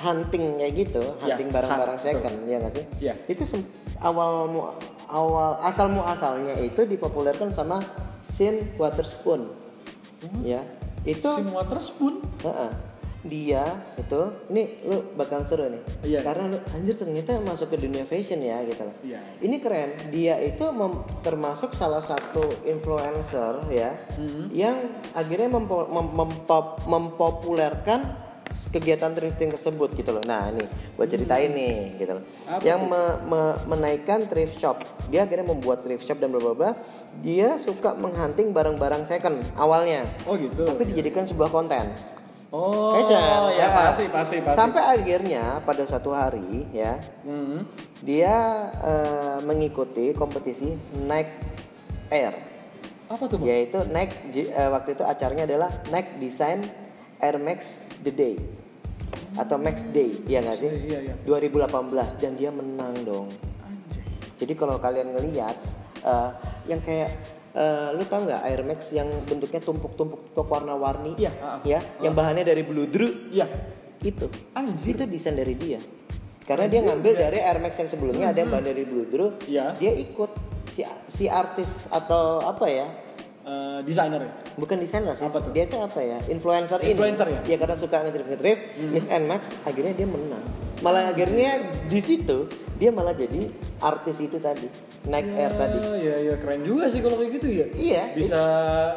hunting 0.00 0.56
kayak 0.56 0.74
gitu 0.74 1.02
Ya, 1.20 1.36
hunting 1.36 1.48
barang-barang 1.48 1.94
hunt, 1.94 2.02
second 2.02 2.34
ya 2.44 2.56
nggak 2.58 2.72
sih 2.72 2.84
Iya. 2.98 3.14
itu 3.28 3.42
awal 4.00 4.48
mu- 4.48 4.72
awal 5.06 5.60
asal 5.60 5.86
muasalnya 5.86 6.56
itu 6.58 6.82
dipopulerkan 6.82 7.52
sama 7.52 7.78
Sin 8.24 8.72
Waterspoon 8.74 9.52
ya 10.42 10.64
itu 11.02 11.28
si 11.28 11.42
Waterspoon 11.46 12.24
Heeh. 12.40 12.70
Dia 13.20 13.60
itu 14.00 14.20
ini 14.48 14.80
lu 14.88 15.12
bakal 15.12 15.44
seru 15.44 15.68
nih. 15.68 15.82
Iya. 16.08 16.20
karena 16.24 16.56
lu 16.56 16.58
anjir 16.72 16.96
ternyata 16.96 17.36
masuk 17.38 17.68
ke 17.68 17.76
dunia 17.76 18.08
fashion 18.08 18.40
ya 18.40 18.64
gitu 18.64 18.80
loh. 18.80 18.96
Iya. 19.04 19.20
ini 19.44 19.60
keren. 19.60 19.92
Dia 20.08 20.40
itu 20.40 20.64
mem- 20.72 21.04
termasuk 21.20 21.76
salah 21.76 22.00
satu 22.00 22.40
influencer 22.64 23.60
ya 23.68 23.92
Mm-hmm. 24.16 24.44
yang 24.52 24.76
akhirnya 25.12 25.48
mempo- 25.50 25.84
mem- 25.86 26.12
mempop- 26.12 26.80
mempopulerkan 26.84 28.00
kegiatan 28.50 29.12
thrifting 29.12 29.52
tersebut 29.52 29.92
gitu 29.94 30.10
loh. 30.10 30.24
Nah 30.24 30.48
ini 30.48 30.64
buat 30.96 31.06
ceritain 31.06 31.52
nih 31.52 32.00
gitu 32.00 32.16
loh. 32.16 32.24
Mm-hmm. 32.24 32.54
Apa 32.56 32.64
yang 32.64 32.80
me- 32.84 33.18
me- 33.22 33.58
menaikkan 33.68 34.24
thrift 34.26 34.56
shop. 34.56 34.80
Dia 35.08 35.24
akhirnya 35.24 35.44
membuat 35.46 35.84
thrift 35.84 36.02
shop 36.02 36.18
dan 36.18 36.32
bla 36.32 36.40
bla 36.40 36.56
bla 36.56 36.72
dia 37.20 37.58
suka 37.58 37.92
menghunting 37.94 38.54
barang-barang 38.54 39.04
second 39.04 39.44
awalnya. 39.54 40.08
Oh 40.24 40.38
gitu. 40.38 40.64
tapi 40.64 40.88
dijadikan 40.88 41.26
sebuah 41.26 41.50
konten 41.50 41.90
Oh, 42.50 42.98
Fashion, 42.98 43.54
ya 43.54 43.70
pasti 43.70 44.04
pasti 44.10 44.36
pasti. 44.42 44.58
Sampai 44.58 44.82
akhirnya 44.82 45.62
pada 45.62 45.86
suatu 45.86 46.10
hari 46.10 46.66
ya, 46.74 46.98
Mhm. 47.22 47.62
dia 48.02 48.34
eh, 48.74 49.38
mengikuti 49.40 50.10
kompetisi 50.12 50.74
Nike 50.98 51.30
Air, 52.10 52.34
Apa 53.06 53.30
tuh, 53.30 53.38
Bang? 53.38 53.46
yaitu 53.46 53.78
Nike 53.86 54.16
J- 54.34 54.50
eh, 54.50 54.66
waktu 54.66 54.98
itu 54.98 55.06
acaranya 55.06 55.46
adalah 55.46 55.70
Nike 55.88 56.18
Design 56.18 56.66
Air 57.18 57.38
Max 57.38 57.86
The 58.02 58.10
Day 58.10 58.34
atau 59.38 59.54
Max 59.54 59.86
Day, 59.86 60.18
ya 60.26 60.42
nggak 60.42 60.58
sih? 60.58 60.70
Iya, 60.90 60.98
iya. 61.06 61.14
2018 61.22 62.18
dan 62.18 62.34
dia 62.34 62.50
menang 62.50 62.98
dong. 63.06 63.30
Anjay. 63.62 64.02
Jadi 64.42 64.52
kalau 64.58 64.74
kalian 64.76 65.14
ngelihat 65.14 65.54
eh, 66.02 66.30
yang 66.66 66.82
kayak 66.82 67.14
eh, 67.52 67.88
lu 67.94 68.02
tau 68.06 68.22
nggak 68.24 68.40
Air 68.46 68.62
Max 68.62 68.90
yang 68.90 69.08
bentuknya 69.24 69.58
tumpuk-tumpuk 69.58 70.46
warna-warni, 70.46 71.14
Iya, 71.16 71.32
ah, 71.38 71.46
ah. 71.56 71.58
ya, 71.62 71.80
yang 72.00 72.14
bahannya 72.14 72.42
dari 72.42 72.62
bludru 72.62 73.30
Iya. 73.30 73.46
itu 74.00 74.26
Anjir. 74.54 74.96
itu 74.96 75.04
desain 75.04 75.36
dari 75.36 75.52
dia 75.54 75.76
karena 76.40 76.66
dia 76.66 76.80
ngambil 76.82 77.12
dari 77.14 77.38
Air 77.38 77.60
Max 77.60 77.76
yang 77.76 77.86
sebelumnya 77.86 78.32
ada 78.32 78.38
yang 78.40 78.50
bahan 78.50 78.64
dari 78.64 78.82
bludru 78.82 79.36
Iya. 79.44 79.76
dia 79.76 79.92
ikut 79.92 80.30
si 80.66 80.82
si 81.06 81.26
artis 81.26 81.86
atau 81.88 82.40
apa 82.40 82.66
ya 82.66 82.88
Eh, 83.40 83.80
desainer 83.82 84.20
ya? 84.20 84.32
Bukan 84.54 84.76
desainer 84.76 85.12
sih 85.12 85.22
Apa 85.22 85.38
tuh? 85.38 85.50
dia 85.50 85.64
tuh 85.64 85.80
apa 85.80 85.98
ya 85.98 86.18
influencer, 86.26 86.78
Influencer 86.80 87.26
ini 87.26 87.36
ya? 87.36 87.40
dia 87.44 87.56
karena 87.58 87.76
suka 87.76 87.96
ngetrip 88.00 88.26
ngetrip 88.26 88.58
Miss 88.88 89.06
and 89.06 89.24
Max 89.24 89.54
akhirnya 89.62 89.92
dia 89.92 90.04
menang 90.04 90.42
malah 90.80 91.08
akhirnya 91.08 91.60
di 91.86 92.00
situ 92.00 92.48
dia 92.74 92.88
malah 92.88 93.12
jadi 93.12 93.52
artis 93.78 94.16
itu 94.18 94.40
tadi 94.40 94.64
Nike 95.02 95.32
Air 95.34 95.52
tadi 95.54 95.76
Iya, 95.98 96.14
iya 96.18 96.34
keren 96.36 96.60
juga 96.60 96.88
sih 96.88 97.00
kalau 97.00 97.16
kayak 97.16 97.32
gitu 97.36 97.48
ya. 97.50 97.66
iya 97.70 98.02
Bisa 98.12 98.40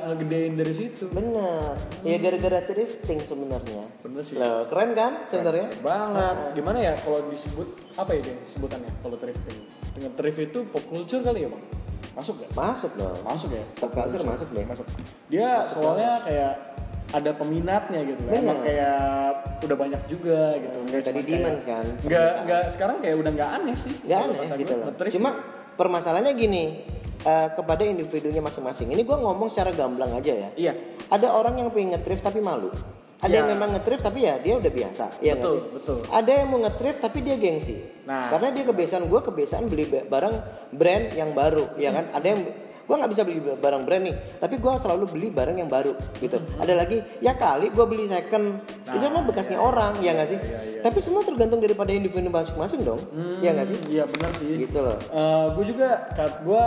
ngegedein 0.06 0.56
dari 0.56 0.72
situ. 0.72 1.08
bener 1.10 1.76
ya 2.00 2.16
gara-gara 2.18 2.60
thrifting 2.62 3.20
sebenarnya 3.20 3.84
Bener 4.00 4.20
sih. 4.22 4.36
Loh, 4.36 4.68
keren 4.68 4.92
kan 4.94 5.28
sebenarnya 5.28 5.72
Banget. 5.80 6.36
Gimana 6.54 6.80
ya 6.82 6.94
kalau 6.98 7.24
disebut 7.28 7.68
apa 7.94 8.12
ya 8.13 8.22
dia 8.22 8.36
sebutannya 8.50 8.92
kalau 9.00 9.16
thrifting? 9.16 9.60
Dengan 9.94 10.12
thrift 10.13 10.39
itu 10.42 10.60
pop 10.66 10.84
culture 10.84 11.22
kali 11.22 11.39
ya, 11.42 11.50
Bang? 11.52 11.63
Masuk 12.13 12.34
gak? 12.41 12.49
Masuk 12.54 12.91
dong. 12.93 13.17
Masuk 13.26 13.49
ya? 13.52 13.63
Subculture 13.78 14.23
masuk 14.23 14.47
deh. 14.54 14.65
Masuk. 14.69 14.86
Dia 15.34 15.65
soalnya 15.65 16.21
kayak 16.21 16.54
ada 17.13 17.32
peminatnya 17.38 17.99
gitu 18.10 18.21
kan. 18.26 18.34
Emang 18.34 18.58
Bener. 18.62 18.65
kayak 18.69 18.97
udah 19.65 19.78
banyak 19.78 20.02
juga 20.10 20.39
gitu. 20.58 20.78
Nggak 20.89 21.02
Tadi 21.06 21.19
cuma 21.21 21.30
Demons 21.30 21.62
kayak- 21.62 21.65
kan. 21.65 21.86
Nggak, 22.06 22.32
nggak, 22.45 22.63
sekarang 22.73 22.97
kayak 23.02 23.15
udah 23.21 23.32
nggak 23.34 23.49
aneh 23.62 23.76
sih. 23.78 23.93
Gak 24.06 24.17
Kalau 24.17 24.34
aneh 24.34 24.49
gitu 24.58 24.73
gue, 24.73 24.82
loh. 24.82 25.10
Cuma 25.13 25.30
permasalahannya 25.73 26.34
gini, 26.34 26.63
eh, 27.21 27.47
kepada 27.54 27.82
individunya 27.86 28.41
masing-masing. 28.41 28.93
Ini 28.93 29.02
gua 29.06 29.17
ngomong 29.21 29.49
secara 29.49 29.73
gamblang 29.73 30.13
aja 30.13 30.34
ya. 30.34 30.49
Iya. 30.54 30.73
Ada 31.10 31.34
orang 31.34 31.62
yang 31.62 31.69
pengen 31.69 31.97
nge-thrift 31.97 32.21
tapi 32.21 32.41
malu. 32.41 32.69
Ada 33.23 33.31
Ya. 33.31 33.39
yang 33.39 33.47
memang 33.49 33.69
nge-thrift 33.71 34.03
tapi 34.03 34.19
ya 34.21 34.36
dia 34.38 34.53
udah 34.53 34.67
biasa, 34.69 35.05
ya 35.17 35.33
Betul, 35.33 35.47
sih? 35.49 35.62
betul. 35.73 35.97
Ada 36.05 36.31
yang 36.36 36.47
mau 36.49 36.59
nge-thrift 36.59 36.99
tapi 36.99 37.17
dia 37.19 37.36
gengsi. 37.36 37.79
Nah. 38.03 38.27
Karena 38.27 38.51
dia 38.51 38.63
kebiasaan 38.65 39.07
gue 39.07 39.21
kebiasaan 39.23 39.63
beli 39.65 39.88
ba- 39.88 40.03
barang 40.05 40.36
brand 40.69 41.05
yang 41.13 41.31
baru, 41.31 41.71
ya 41.73 41.89
kan? 41.89 42.12
Ada 42.12 42.27
yang 42.27 42.41
gue 42.83 42.95
nggak 42.99 43.07
bisa 43.09 43.23
beli 43.23 43.39
barang 43.39 43.83
brand 43.83 44.03
nih, 44.03 44.15
tapi 44.38 44.59
gue 44.59 44.71
selalu 44.75 45.03
beli 45.07 45.27
barang 45.31 45.55
yang 45.55 45.71
baru 45.71 45.95
gitu. 46.19 46.36
Ada 46.57 46.73
lagi 46.75 46.99
ya 47.17 47.31
kali 47.33 47.71
gue 47.71 47.86
beli 47.88 48.05
second, 48.05 48.59
itu 48.86 49.05
mah 49.07 49.23
bekasnya 49.23 49.55
orang, 49.55 49.95
ya 49.97 50.12
nggak 50.12 50.27
sih? 50.27 50.39
Tapi 50.77 50.99
semua 50.99 51.23
tergantung 51.23 51.57
daripada 51.57 51.89
individu 51.89 52.27
masing-masing 52.27 52.83
dong, 52.83 52.99
ya 53.39 53.55
nggak 53.55 53.65
sih? 53.65 53.77
Iya 53.89 54.03
benar 54.05 54.36
sih. 54.36 54.51
Gitu 54.59 54.77
loh. 54.77 54.99
gue 55.53 55.65
juga 55.65 56.12
gue 56.43 56.65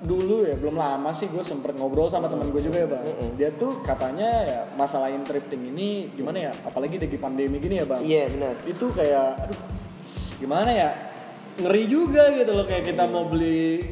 dulu 0.00 0.48
ya 0.48 0.56
belum 0.56 0.80
lama 0.80 1.12
sih 1.12 1.28
gue 1.28 1.44
sempet 1.44 1.76
ngobrol 1.76 2.08
sama 2.08 2.26
teman 2.32 2.48
gue 2.48 2.62
juga 2.64 2.84
ya 2.84 2.88
bang. 2.88 3.04
Dia 3.36 3.50
tuh 3.52 3.84
katanya 3.84 4.28
ya 4.48 4.60
masalahin 4.74 5.22
thrifting 5.22 5.68
ini 5.68 6.08
gimana 6.16 6.48
ya? 6.48 6.52
Apalagi 6.64 6.96
lagi 6.96 7.18
pandemi 7.20 7.60
gini 7.60 7.80
ya 7.80 7.86
bang. 7.86 8.00
Iya 8.00 8.24
benar. 8.32 8.54
Itu 8.64 8.88
kayak 8.90 9.48
aduh 9.48 9.60
gimana 10.40 10.70
ya? 10.72 10.90
Ngeri 11.60 11.84
juga 11.84 12.32
gitu 12.32 12.52
loh 12.56 12.64
kayak 12.64 12.88
kita 12.88 13.04
mau 13.04 13.28
beli 13.28 13.84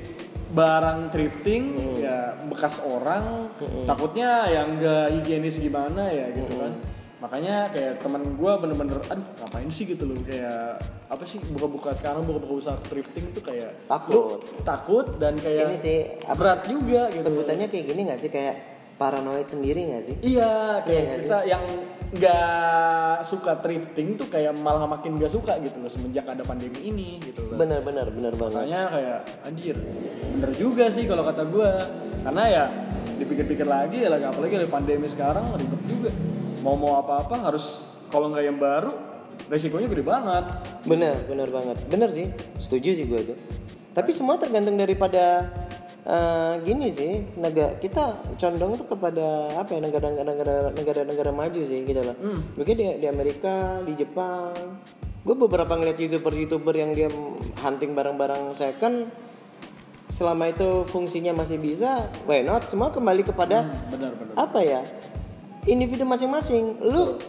barang 0.49 1.13
thrifting 1.13 1.77
ya 2.01 2.33
bekas 2.49 2.81
orang 2.81 3.53
takutnya 3.85 4.49
yang 4.49 4.81
enggak 4.81 5.13
higienis 5.21 5.61
gimana 5.61 6.09
ya 6.09 6.33
gitu 6.33 6.57
kan 6.57 6.73
makanya 7.19 7.71
kayak 7.75 7.99
teman 7.99 8.23
gue 8.39 8.53
bener-bener 8.63 8.99
aduh 9.11 9.27
ngapain 9.43 9.67
sih? 9.71 9.85
gitu 9.91 10.07
loh. 10.07 10.19
Kayak 10.23 10.79
apa 11.09 11.25
sih 11.27 11.43
buka-buka 11.51 11.91
sekarang 11.99 12.23
buka-buka 12.23 12.55
usaha 12.63 12.79
thrifting 12.79 13.35
tuh 13.35 13.43
kayak 13.43 13.75
Takut. 13.91 14.13
lu 14.15 14.23
takut 14.63 15.07
dan 15.19 15.35
kayak 15.41 15.73
Ini 15.73 15.77
sih 15.79 15.99
apa 16.23 16.39
berat 16.39 16.61
juga 16.71 17.11
gitu. 17.11 17.27
Sebutannya 17.27 17.67
kayak 17.67 17.85
gini 17.91 18.01
nggak 18.07 18.21
sih? 18.21 18.31
Kayak 18.31 18.55
paranoid 18.99 19.47
sendiri 19.47 19.81
nggak 19.95 20.05
sih? 20.05 20.17
iya 20.23 20.83
Iya 20.83 20.85
kayak 20.87 21.03
nggak 21.03 21.19
kita 21.23 21.39
yang 21.47 21.65
nggak 22.09 23.21
suka 23.21 23.53
thrifting 23.61 24.17
tuh 24.17 24.27
kayak 24.33 24.57
malah 24.57 24.89
makin 24.89 25.21
gak 25.21 25.29
suka 25.29 25.61
gitu 25.61 25.77
loh 25.77 25.93
semenjak 25.93 26.25
ada 26.25 26.41
pandemi 26.41 26.81
ini 26.89 27.21
gitu 27.21 27.45
loh. 27.53 27.61
Benar 27.61 27.85
benar 27.85 28.09
banget. 28.33 28.65
makanya 28.65 28.83
kayak 28.89 29.19
anjir 29.45 29.77
bener 30.39 30.51
juga 30.57 30.85
sih 30.89 31.05
kalau 31.05 31.23
kata 31.29 31.43
gue 31.45 31.71
karena 32.25 32.43
ya 32.49 32.65
dipikir-pikir 33.19 33.67
lagi 33.69 34.07
ya 34.07 34.09
lagi 34.09 34.25
apalagi 34.25 34.55
ada 34.57 34.69
pandemi 34.71 35.05
sekarang 35.11 35.53
ribet 35.53 35.83
juga 35.85 36.11
mau 36.63 36.75
mau 36.75 36.99
apa-apa 36.99 37.49
harus 37.49 37.83
kalau 38.09 38.33
nggak 38.33 38.45
yang 38.45 38.59
baru 38.59 38.93
resikonya 39.47 39.87
gede 39.87 40.05
banget 40.05 40.45
Benar, 40.89 41.15
benar 41.29 41.49
banget. 41.53 41.77
Benar 41.87 42.09
sih, 42.09 42.33
setuju 42.57 42.97
sih 42.97 43.05
gue 43.05 43.21
tuh. 43.33 43.39
Tapi 43.93 44.11
semua 44.17 44.41
tergantung 44.41 44.79
daripada 44.81 45.47
eh, 46.07 46.53
gini 46.65 46.89
sih, 46.89 47.23
negara 47.37 47.77
kita 47.77 48.35
condong 48.41 48.81
itu 48.81 48.85
kepada 48.89 49.53
apa 49.61 49.77
ya 49.77 49.81
negara-negara 49.85 50.73
negara-negara 50.73 51.31
maju 51.31 51.61
sih 51.61 51.85
gitu 51.85 52.01
loh. 52.01 52.17
Mungkin 52.57 52.75
di, 52.75 52.85
di 53.05 53.07
Amerika, 53.07 53.85
di 53.85 53.93
Jepang, 53.99 54.55
gue 55.23 55.37
beberapa 55.37 55.77
ngeliat 55.77 55.99
youtuber-youtuber 56.01 56.73
yang 56.73 56.97
dia 56.97 57.13
hunting 57.61 57.93
barang-barang 57.93 58.57
second 58.57 59.13
selama 60.09 60.51
itu 60.51 60.89
fungsinya 60.89 61.37
masih 61.37 61.61
bisa, 61.61 62.09
why 62.25 62.41
not? 62.41 62.65
Semua 62.67 62.89
kembali 62.91 63.23
kepada 63.29 63.63
benar-benar 63.93 64.35
apa 64.35 64.61
ya 64.65 64.81
individu 65.69 66.09
masing-masing. 66.09 66.81
Lu 66.83 67.21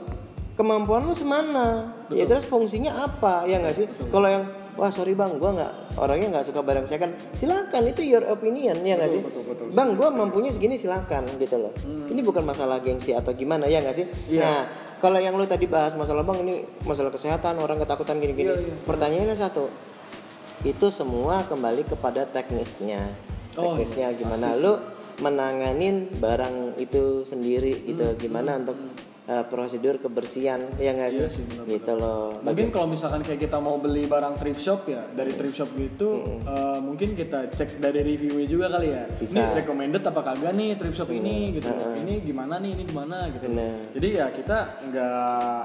kemampuan 0.56 1.04
lu 1.04 1.14
semana? 1.14 1.94
Ya 2.12 2.24
terus 2.26 2.48
fungsinya 2.48 3.06
apa? 3.06 3.46
Ya 3.46 3.60
nggak 3.60 3.76
sih? 3.76 3.86
Kalau 4.10 4.28
yang 4.28 4.44
wah 4.80 4.88
sorry 4.88 5.12
bang 5.12 5.36
gua 5.36 5.52
nggak 5.60 6.00
orangnya 6.00 6.40
nggak 6.40 6.46
suka 6.48 6.64
barang 6.64 6.88
second 6.88 7.12
silakan 7.36 7.92
itu 7.92 8.00
your 8.00 8.24
opinion 8.32 8.80
ya 8.80 8.96
nggak 8.96 9.12
sih? 9.12 9.20
betul, 9.20 9.44
betul. 9.44 9.68
bang 9.76 9.92
gua 10.00 10.08
mampunya 10.08 10.56
segini 10.56 10.80
silakan 10.80 11.28
gitu 11.36 11.60
loh. 11.60 11.76
Ini 11.84 12.24
bukan 12.24 12.48
masalah 12.48 12.80
gengsi 12.80 13.12
atau 13.12 13.36
gimana 13.36 13.68
ya 13.68 13.84
nggak 13.84 13.96
sih? 13.96 14.08
Iya. 14.32 14.40
nah 14.40 14.60
kalau 15.00 15.20
yang 15.20 15.36
lu 15.36 15.48
tadi 15.48 15.68
bahas 15.68 15.96
masalah 15.96 16.24
bang 16.24 16.44
ini 16.48 16.56
masalah 16.84 17.12
kesehatan 17.12 17.60
orang 17.60 17.80
ketakutan 17.80 18.20
gini-gini 18.20 18.52
Iya, 18.52 18.60
iya. 18.60 18.76
pertanyaannya 18.84 19.36
satu 19.36 19.68
itu 20.68 20.88
semua 20.92 21.48
kembali 21.48 21.88
kepada 21.88 22.28
teknisnya. 22.28 23.16
Oh, 23.56 23.76
teknisnya 23.76 24.12
iya, 24.12 24.20
gimana? 24.20 24.56
Lu 24.60 24.76
menanganin 25.20 26.08
barang 26.20 26.80
itu 26.80 27.24
sendiri 27.24 27.86
gitu. 27.86 28.16
Hmm, 28.16 28.18
gimana 28.20 28.56
untuk 28.60 28.78
uh, 29.30 29.46
prosedur 29.46 30.02
kebersihan 30.02 30.58
ya 30.82 30.96
nggak 30.96 31.10
sih, 31.14 31.22
Iya 31.22 31.30
sih, 31.30 31.44
benar-benar. 31.46 31.76
gitu 31.78 31.94
loh. 32.00 32.28
Mungkin 32.42 32.68
kalau 32.74 32.88
misalkan 32.90 33.22
kayak 33.22 33.42
kita 33.46 33.58
mau 33.62 33.78
beli 33.78 34.10
barang 34.10 34.40
thrift 34.42 34.62
shop 34.64 34.90
ya 34.90 35.06
dari 35.14 35.32
thrift 35.36 35.56
shop 35.60 35.70
gitu 35.78 36.42
eh, 36.42 36.80
mungkin 36.82 37.14
kita 37.14 37.54
cek 37.54 37.78
dari 37.78 38.02
reviewnya 38.02 38.48
juga 38.50 38.66
kali 38.74 38.88
ya. 38.90 39.06
Bisa. 39.20 39.38
ini 39.38 39.62
recommended 39.62 40.04
apa 40.04 40.22
kagak 40.26 40.54
nih 40.58 40.70
thrift 40.80 40.98
shop 40.98 41.10
ini 41.14 41.60
gitu. 41.62 41.70
Ini 41.70 42.14
gimana 42.26 42.58
nih 42.58 42.72
ini 42.74 42.84
gimana 42.90 43.18
gitu. 43.30 43.46
Bener. 43.46 43.76
jadi 43.94 44.08
ya 44.24 44.26
kita 44.34 44.58
nggak 44.90 45.64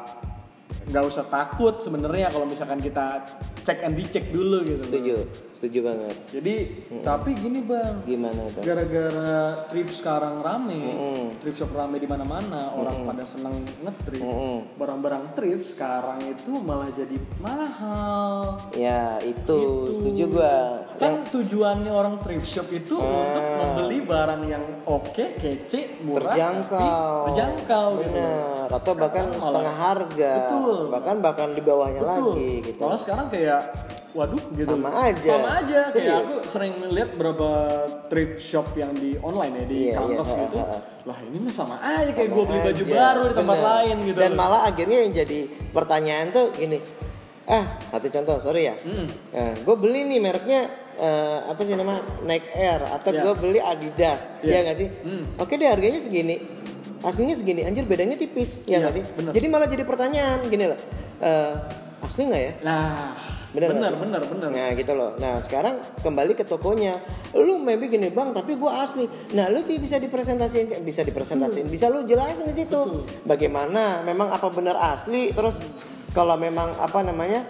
nggak 0.84 1.04
usah 1.08 1.24
takut 1.32 1.80
sebenarnya 1.80 2.28
kalau 2.28 2.44
misalkan 2.44 2.76
kita 2.76 3.24
cek 3.64 3.80
and 3.88 3.96
dicek 3.96 4.28
dulu 4.28 4.60
gitu. 4.68 4.84
Loh. 4.84 5.24
Setuju 5.64 5.80
banget. 5.80 6.16
Jadi 6.28 6.54
tapi 7.00 7.32
gini 7.32 7.64
bang. 7.64 8.04
Gimana 8.04 8.52
tuh 8.52 8.60
gara-gara 8.60 9.32
thrift 9.66 9.96
sekarang 9.96 10.44
rame 10.44 10.76
Mm-mm. 10.84 11.40
thrift 11.40 11.56
shop 11.56 11.72
rame 11.72 11.96
di 11.96 12.04
mana-mana 12.04 12.76
orang 12.76 13.00
pada 13.02 13.24
seneng 13.24 13.56
nge-thrift 13.80 14.20
Mm-mm. 14.20 14.76
barang-barang 14.76 15.32
thrift 15.32 15.72
sekarang 15.72 16.20
itu 16.20 16.52
malah 16.60 16.92
jadi 16.92 17.16
mahal. 17.40 18.60
Ya 18.76 19.16
itu. 19.20 19.56
Gitu. 19.56 19.92
setuju 19.96 20.24
gua. 20.30 20.84
Kan 20.94 21.24
tujuannya 21.26 21.88
orang 21.88 22.20
thrift 22.20 22.44
shop 22.44 22.68
itu 22.68 22.94
untuk 22.94 23.44
membeli 23.56 24.04
barang 24.04 24.42
yang 24.44 24.64
oke 24.84 25.40
kece 25.40 26.04
murah 26.04 26.28
terjangkau 26.28 26.76
tapi 26.76 27.26
terjangkau. 27.32 27.88
gitu. 27.98 28.12
Benar. 28.20 28.68
Atau 28.68 28.92
bahkan 28.92 29.26
malah- 29.30 29.40
setengah 29.40 29.74
harga. 29.74 30.32
Betul. 30.36 30.76
bahkan 30.90 31.16
bahkan 31.18 31.48
di 31.50 31.62
bawahnya 31.62 32.00
Betul. 32.00 32.32
lagi 32.36 32.50
gitu. 32.62 32.80
Malah 32.80 32.98
sekarang 32.98 33.26
kayak 33.28 33.60
waduh 34.14 34.44
gitu. 34.54 34.70
Sama 34.70 34.90
aja. 34.94 35.26
Sama 35.26 35.48
aja. 35.56 35.80
Kayak 35.86 35.92
Serius. 35.92 36.18
aku 36.20 36.34
sering 36.48 36.72
lihat 36.88 37.10
berapa 37.14 37.48
thrift 38.06 38.38
shop 38.40 38.66
yang 38.74 38.90
di 38.92 39.14
online 39.18 39.54
ya 39.54 39.64
di 39.64 39.78
Iya, 39.84 39.94
kampus 39.96 40.26
iya, 40.26 40.42
gitu. 40.42 40.56
Lah 41.04 41.18
ini 41.22 41.38
mah 41.38 41.52
sama 41.52 41.76
aja 41.76 42.10
kayak 42.10 42.30
gue 42.30 42.44
beli 42.44 42.60
baju 42.60 42.82
aja. 42.82 42.92
baru 42.92 43.22
di 43.22 43.34
tempat 43.34 43.56
Bener. 43.56 43.68
lain 43.70 43.96
gitu. 44.04 44.18
Dan 44.18 44.32
malah 44.34 44.60
akhirnya 44.64 44.98
yang 45.00 45.12
jadi 45.14 45.38
pertanyaan 45.70 46.26
tuh 46.30 46.46
gini. 46.52 46.78
Ah, 47.44 47.60
satu 47.86 48.08
contoh, 48.08 48.40
sorry 48.40 48.64
ya. 48.64 48.74
Hmm. 48.78 49.04
Nah, 49.30 49.52
gue 49.54 49.76
beli 49.76 50.00
nih 50.06 50.18
mereknya 50.18 50.60
eh, 50.94 51.38
apa 51.44 51.60
sih 51.60 51.74
nama 51.74 51.94
Nike 52.22 52.48
Air 52.54 52.80
atau 52.88 53.10
Iya. 53.10 53.20
gue 53.20 53.34
beli 53.36 53.58
Adidas, 53.58 54.30
Iya. 54.40 54.48
ya 54.48 54.58
nggak 54.62 54.76
sih? 54.76 54.88
Hmm. 55.02 55.24
Oke 55.36 55.54
deh 55.54 55.66
harganya 55.66 55.98
segini, 55.98 56.38
aslinya 57.00 57.34
segini, 57.34 57.62
anjir 57.62 57.82
bedanya 57.82 58.14
tipis, 58.14 58.62
ya 58.62 58.78
Iya, 58.78 58.78
nggak 58.80 58.94
sih? 58.94 59.04
bener. 59.12 59.32
Jadi 59.32 59.46
malah 59.46 59.66
jadi 59.66 59.82
pertanyaan 59.82 60.38
gini 60.46 60.64
loh, 60.64 60.78
eh, 61.18 61.52
asli 62.04 62.22
nggak 62.28 62.42
ya? 62.42 62.52
Nah, 62.62 63.16
Bener 63.54 63.70
bener 63.70 63.90
nggak 63.94 64.02
bener 64.02 64.22
bener. 64.26 64.48
Nah 64.50 64.68
gitu 64.74 64.92
loh. 64.98 65.10
Nah 65.14 65.38
sekarang 65.38 65.78
kembali 66.02 66.34
ke 66.34 66.42
tokonya. 66.42 66.98
Lu 67.38 67.62
maybe 67.62 67.86
gini 67.86 68.10
bang, 68.10 68.34
tapi 68.34 68.58
gua 68.58 68.82
asli. 68.82 69.06
Nah 69.30 69.46
lu 69.46 69.62
bisa 69.62 70.02
dipresentasiin, 70.02 70.82
bisa 70.82 71.06
dipresentasiin, 71.06 71.70
bisa 71.70 71.86
lu 71.86 72.02
jelasin 72.02 72.50
di 72.50 72.54
situ. 72.54 73.06
Bagaimana? 73.22 74.02
Memang 74.02 74.34
apa 74.34 74.50
benar 74.50 74.74
asli? 74.74 75.30
Terus 75.30 75.62
kalau 76.10 76.34
memang 76.34 76.74
apa 76.82 77.06
namanya? 77.06 77.46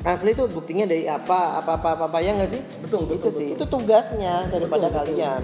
Asli 0.00 0.32
itu 0.32 0.44
buktinya 0.48 0.84
dari 0.84 1.08
apa? 1.08 1.60
Apa 1.60 1.80
apa 1.80 1.88
apa, 1.96 2.04
apa 2.12 2.18
ya 2.20 2.36
nggak 2.36 2.50
sih? 2.52 2.60
Betul, 2.84 3.08
betul, 3.08 3.20
Itu 3.20 3.28
sih. 3.32 3.48
Itu 3.56 3.64
tugasnya 3.64 4.48
daripada 4.48 4.92
Betul, 4.92 4.96
betul. 4.96 5.16
kalian. 5.16 5.42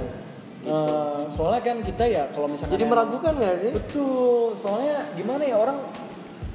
Eh, 0.67 1.21
soalnya 1.31 1.63
kan 1.63 1.77
kita 1.85 2.05
ya 2.11 2.23
kalau 2.35 2.51
misalkan 2.51 2.75
Jadi 2.75 2.85
meragukan 2.85 3.33
nggak 3.39 3.57
sih? 3.65 3.71
Betul, 3.73 4.57
soalnya 4.61 5.09
gimana 5.15 5.43
ya 5.47 5.57
orang 5.57 5.79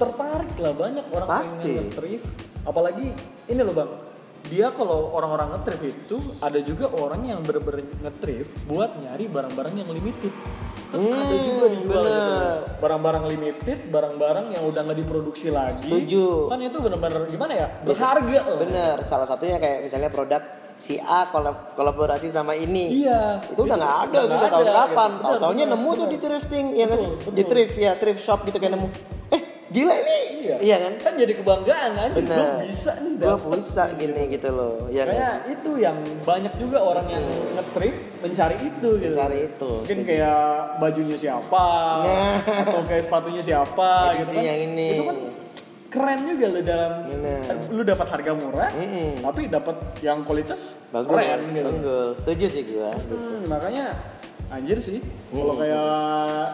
tertarik 0.02 0.54
lah 0.58 0.74
banyak 0.74 1.06
orang 1.08 1.28
Pasti. 1.28 1.70
pengen 1.70 1.86
nge-thrift. 1.86 2.28
Apalagi 2.62 3.08
ini 3.46 3.62
loh 3.62 3.72
bang, 3.72 3.92
dia 4.44 4.68
kalau 4.70 5.12
orang-orang 5.12 5.54
nge-thrift 5.54 5.86
itu 5.86 6.18
ada 6.40 6.60
juga 6.60 6.90
orang 6.92 7.22
yang 7.24 7.40
bener-bener 7.40 7.86
nge-thrift 8.00 8.50
buat 8.66 8.90
nyari 8.96 9.26
barang-barang 9.28 9.74
yang 9.76 9.90
limited. 9.90 10.34
Kan 10.90 11.00
Hmm, 11.00 11.16
ada 11.16 11.36
juga 11.40 11.66
dijual 11.70 12.04
gitu. 12.04 12.12
bener. 12.12 12.58
Barang-barang 12.78 13.24
limited, 13.30 13.80
barang-barang 13.88 14.46
yang 14.52 14.64
udah 14.66 14.82
nggak 14.84 15.00
diproduksi 15.00 15.48
lagi. 15.48 15.88
Setuju. 15.88 16.50
Kan 16.50 16.60
itu 16.60 16.78
bener-bener 16.78 17.22
gimana 17.26 17.54
ya? 17.56 17.68
Berharga 17.80 18.28
lah. 18.44 18.60
Bener. 18.60 18.96
Salah 19.06 19.24
satunya 19.24 19.56
kayak 19.56 19.88
misalnya 19.88 20.10
produk 20.10 20.44
si 20.76 20.98
A 20.98 21.32
kolab- 21.32 21.74
kolaborasi 21.74 22.28
sama 22.28 22.54
ini. 22.54 22.92
Iya. 23.00 23.40
itu 23.48 23.62
udah 23.62 23.78
nggak 23.78 23.96
ada 24.04 24.18
Udah 24.20 24.36
udah 24.36 24.50
tahun 24.50 24.68
kapan 24.68 25.10
gitu. 25.12 25.24
tahu 25.24 25.34
taunya 25.40 25.64
Bener, 25.64 25.78
nemu 25.78 25.90
tuh 25.90 25.96
bener. 25.96 26.12
di 26.12 26.18
thrifting 26.20 26.66
ya 26.72 26.84
nggak 26.84 27.00
sih 27.00 27.10
Betul, 27.14 27.32
di 27.32 27.44
thrift 27.46 27.76
ya 27.78 27.92
thrift 27.96 28.20
shop 28.20 28.40
gitu 28.44 28.58
kayak 28.58 28.74
nemu 28.74 28.88
eh 29.32 29.42
gila 29.72 29.96
ini 29.96 30.18
Iya. 30.42 30.56
iya 30.60 30.76
kan 30.80 30.94
Kan 31.00 31.14
jadi 31.16 31.34
kebanggaan 31.34 31.92
aja. 31.94 32.18
Gue 32.18 32.46
bisa 32.66 32.92
nih 32.98 33.14
gue 33.16 33.36
bisa 33.52 33.84
gini 33.94 34.22
gitu 34.30 34.50
loh 34.50 34.76
ya 34.88 35.04
Kayak 35.06 35.32
sih? 35.40 35.54
itu 35.54 35.72
yang 35.80 35.96
banyak 36.22 36.54
juga 36.58 36.78
orang 36.82 37.08
yang 37.08 37.24
nge-thrift 37.54 38.00
mencari 38.20 38.58
itu 38.60 38.90
gitu. 38.98 39.14
Mencari 39.14 39.40
itu, 39.48 39.72
Mungkin 39.80 39.98
setuju. 39.98 40.10
kayak 40.10 40.44
bajunya 40.78 41.18
siapa 41.18 41.68
Nah. 42.02 42.36
atau 42.66 42.82
kayak 42.84 43.04
sepatunya 43.06 43.42
siapa 43.42 43.92
gitu 44.18 44.34
kan. 44.34 44.44
yang 44.44 44.60
ini. 44.68 44.88
Itu 44.92 45.04
kan 45.06 45.18
keren 45.88 46.20
juga 46.26 46.46
lo 46.50 46.62
dalam 46.62 46.92
Bener. 47.06 47.42
lu 47.70 47.82
dapat 47.84 48.08
harga 48.10 48.32
murah 48.34 48.72
Mm-mm. 48.72 49.20
tapi 49.22 49.42
dapat 49.46 49.76
yang 50.00 50.24
kualitas 50.24 50.88
bagus 50.88 51.12
keren 51.14 51.40
gitu. 51.46 51.68
bagus 51.70 52.14
setuju 52.18 52.46
sih 52.48 52.64
gue 52.66 52.92
Hmm, 53.06 53.44
makanya 53.46 53.92
anjir 54.48 54.80
sih 54.80 55.04
kalau 55.30 55.52
kayak 55.54 56.48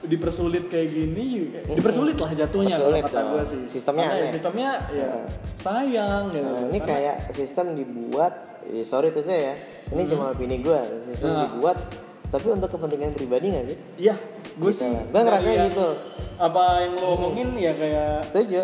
dipersulit 0.00 0.64
kayak 0.66 0.88
gini 0.88 1.52
dipersulit 1.66 2.16
lah 2.16 2.30
jatuhnya 2.30 2.72
kalau 2.72 2.88
Dipersulit 2.90 3.04
kata 3.04 3.20
gue 3.26 3.42
sih 3.44 3.62
Sistemnya 3.68 4.04
Karena 4.04 4.14
ya 4.14 4.22
aneh. 4.22 4.32
sistemnya 4.32 4.70
ya 4.90 5.10
sayang 5.56 6.22
gitu 6.28 6.40
Nah, 6.40 6.60
ini 6.66 6.78
Karena- 6.78 6.88
kayak 6.88 7.16
sistem 7.32 7.66
dibuat, 7.74 8.32
eh, 8.66 8.80
sorry 8.82 9.08
tuh 9.10 9.20
saya 9.20 9.40
ya, 9.42 9.54
ini 9.90 10.02
cuma 10.06 10.30
opini 10.30 10.56
gue, 10.58 10.78
sistem 11.06 11.30
Nah. 11.30 11.44
dibuat, 11.46 11.78
tapi 12.26 12.46
untuk 12.48 12.68
kepentingan 12.70 13.12
pribadi 13.12 13.46
nggak 13.50 13.64
sih? 13.66 13.78
Iya, 14.00 14.14
gue 14.56 14.70
Gitu. 14.70 14.80
sih. 14.80 14.88
Dari 15.06 15.28
yang- 15.50 15.68
gitu. 15.68 15.88
Apa 16.36 16.62
yang 16.80 16.92
lo 16.96 17.06
omongin 17.12 17.48
ya 17.54 17.72
kayak 17.74 18.24
Setuju. 18.26 18.60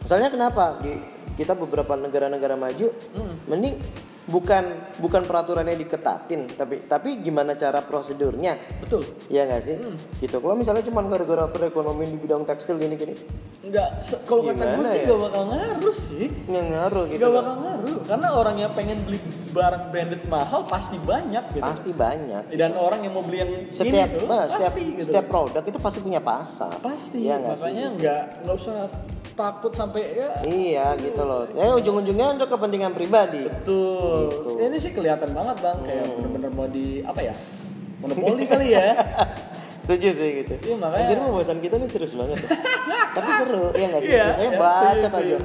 Soalnya 0.00 0.28
kenapa 0.28 0.76
di 0.78 0.92
kita 1.34 1.54
beberapa 1.54 1.94
negara-negara 1.94 2.54
maju, 2.54 2.92
mending 3.46 3.80
bukan 4.28 4.64
bukan 5.00 5.24
peraturannya 5.24 5.74
diketatin, 5.74 6.52
tapi 6.52 6.84
tapi 6.84 7.18
gimana 7.18 7.56
cara 7.56 7.80
prosedurnya, 7.80 8.60
betul. 8.78 9.00
ya 9.26 9.48
nggak 9.48 9.62
sih? 9.64 9.76
Gitu. 10.20 10.36
Kalau 10.36 10.54
misalnya 10.54 10.84
cuma 10.84 11.00
gara-gara 11.02 11.48
perekonomian 11.48 12.12
di 12.12 12.18
bidang 12.20 12.44
tekstil 12.44 12.76
gini-gini, 12.76 13.16
Enggak, 13.58 14.00
se- 14.00 14.20
kalau 14.24 14.44
kata 14.44 14.64
gue 14.76 14.84
sih 14.86 15.00
ya? 15.02 15.08
gak 15.08 15.18
bakal 15.18 15.42
ngaruh 15.48 15.96
sih. 15.96 16.26
nggak 16.46 16.64
ngaruh 16.70 17.04
gitu. 17.08 17.20
Gak 17.20 17.32
bakal 17.34 17.54
ngaruh. 17.58 17.96
Karena 18.04 18.28
orang 18.30 18.56
yang 18.56 18.72
pengen 18.72 18.98
beli 19.02 19.18
barang 19.48 19.84
branded 19.90 20.22
mahal 20.28 20.60
pasti 20.64 20.96
banyak 21.00 21.44
gitu. 21.56 21.64
Pasti 21.64 21.90
banyak. 21.90 22.42
Dan 22.52 22.72
orang 22.76 23.00
yang 23.02 23.12
mau 23.16 23.24
beli 23.24 23.38
yang 23.40 23.50
Setiap, 23.72 24.08
ini 24.08 24.20
tuh, 24.20 24.28
nah, 24.28 24.44
setiap, 24.46 24.72
pasti 24.72 24.82
gitu. 24.92 25.04
setiap 25.08 25.26
produk 25.26 25.62
itu 25.64 25.78
pasti 25.80 25.98
punya 26.00 26.20
pasar. 26.20 26.72
pasti. 26.80 27.18
Iya 27.24 27.34
nggak 27.40 27.56
sih? 27.56 27.64
Makanya 27.64 27.86
nggak 27.96 28.22
nggak 28.44 28.56
usah 28.56 28.76
takut 29.38 29.70
sampai 29.70 30.02
ya 30.18 30.30
Iya 30.42 30.86
gitu 30.98 31.22
loh. 31.22 31.46
Ya 31.54 31.70
ujung-ujungnya 31.72 32.26
untuk 32.34 32.50
kepentingan 32.50 32.90
pribadi. 32.90 33.46
Betul. 33.46 34.17
Gitu. 34.20 34.50
Ini 34.58 34.76
sih 34.76 34.92
kelihatan 34.92 35.30
banget 35.30 35.56
bang, 35.58 35.78
kayak 35.80 36.04
bener-bener 36.10 36.50
mau 36.50 36.66
di 36.66 36.86
apa 37.00 37.20
ya? 37.20 37.34
Monopoli 37.98 38.44
kali 38.44 38.68
ya. 38.70 38.94
Setuju 39.82 40.08
sih 40.12 40.28
gitu. 40.42 40.54
Iya, 40.60 40.76
makanya- 40.76 41.08
Anjir 41.08 41.18
pembahasan 41.22 41.58
kita 41.58 41.74
nih 41.76 41.88
serius 41.88 42.12
banget. 42.12 42.38
ya. 42.38 42.48
Tapi 43.16 43.30
seru, 43.34 43.64
iya 43.72 43.86
nggak 43.88 44.02
sih? 44.02 44.10
Iya. 44.10 44.26
Saya 44.30 44.50
baca 44.54 45.08
aja. 45.08 45.36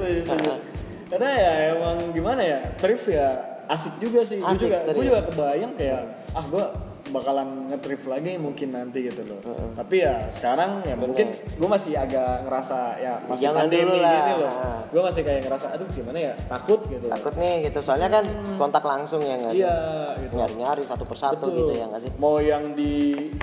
Karena 1.04 1.28
ya 1.32 1.52
emang 1.72 1.96
gimana 2.10 2.42
ya, 2.42 2.58
thrift 2.74 3.06
ya 3.06 3.28
asik 3.64 3.96
juga 3.96 4.20
sih. 4.22 4.38
Gue 4.38 4.50
Asik, 4.50 4.68
juga, 4.68 4.76
gue 4.76 4.86
serius. 4.86 5.04
juga 5.06 5.20
kebayang 5.24 5.72
kayak 5.74 6.00
ah 6.32 6.44
gue 6.44 6.64
bakalan 7.12 7.68
nge-thrift 7.68 8.06
lagi 8.08 8.40
mungkin 8.40 8.72
nanti 8.72 9.12
gitu 9.12 9.22
loh. 9.28 9.40
Tapi 9.76 10.00
ya 10.00 10.24
sekarang 10.32 10.80
ya 10.88 10.96
mungkin 10.96 11.34
gue 11.34 11.68
masih 11.68 11.92
agak 11.98 12.48
ngerasa 12.48 12.78
ya 12.96 13.20
masih 13.28 13.44
Jangan 13.50 13.68
pandemi 13.68 13.98
lah. 14.00 14.14
gini 14.16 14.32
loh. 14.40 14.52
Gue 14.88 15.02
masih 15.04 15.22
kayak 15.26 15.40
ngerasa 15.44 15.66
aduh 15.76 15.88
gimana 15.92 16.18
ya 16.18 16.32
takut 16.48 16.80
gitu. 16.88 17.06
Takut 17.12 17.34
nih 17.36 17.68
gitu. 17.68 17.78
Soalnya 17.84 18.08
kan 18.08 18.24
kontak 18.56 18.84
langsung 18.86 19.20
ya 19.20 19.36
nggak 19.36 19.52
sih? 19.52 19.64
Iya 19.66 19.78
gitu. 20.24 20.34
Nyari-nyari 20.38 20.82
satu 20.88 21.04
persatu 21.04 21.44
Betul. 21.50 21.58
gitu 21.60 21.72
ya 21.76 21.84
nggak 21.92 22.02
sih? 22.08 22.10
Mau 22.16 22.36
yang 22.40 22.72
di 22.72 22.94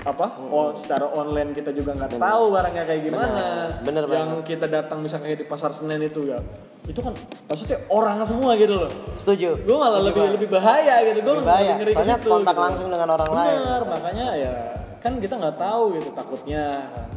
apa? 0.02 0.28
Oh, 0.50 0.74
secara 0.74 1.06
online 1.13 1.54
kita 1.54 1.69
juga 1.76 1.93
nggak 1.93 2.17
tahu 2.17 2.43
barangnya 2.50 2.84
kayak 2.89 3.02
gimana. 3.06 3.28
Bener. 3.86 4.04
Bener 4.04 4.04
Yang 4.12 4.32
kita 4.47 4.65
datang 4.65 5.00
misalnya 5.06 5.38
di 5.38 5.45
pasar 5.45 5.71
Senen 5.71 6.02
itu 6.02 6.26
ya. 6.26 6.41
Itu 6.89 7.00
kan 7.06 7.13
maksudnya 7.46 7.78
orang 7.94 8.26
semua 8.26 8.58
gitu 8.58 8.74
loh. 8.74 8.91
Setuju. 9.13 9.62
Gue 9.63 9.78
malah 9.78 10.02
lebih 10.02 10.34
lebih 10.34 10.50
bahaya 10.50 11.06
gitu. 11.06 11.22
Gue 11.22 11.36
Lebih 11.38 11.46
bahaya. 11.48 11.72
ngeri 11.78 11.91
Soalnya 11.94 12.17
situ, 12.17 12.30
kontak 12.30 12.56
gitu. 12.58 12.63
langsung 12.65 12.88
dengan 12.89 13.10
orang 13.13 13.32
lain. 13.32 13.58
Bener, 13.62 13.82
makanya 13.86 14.28
ya 14.36 14.54
kan 15.02 15.13
kita 15.17 15.34
nggak 15.38 15.58
tahu 15.58 15.84
gitu 15.98 16.10
takutnya. 16.13 16.65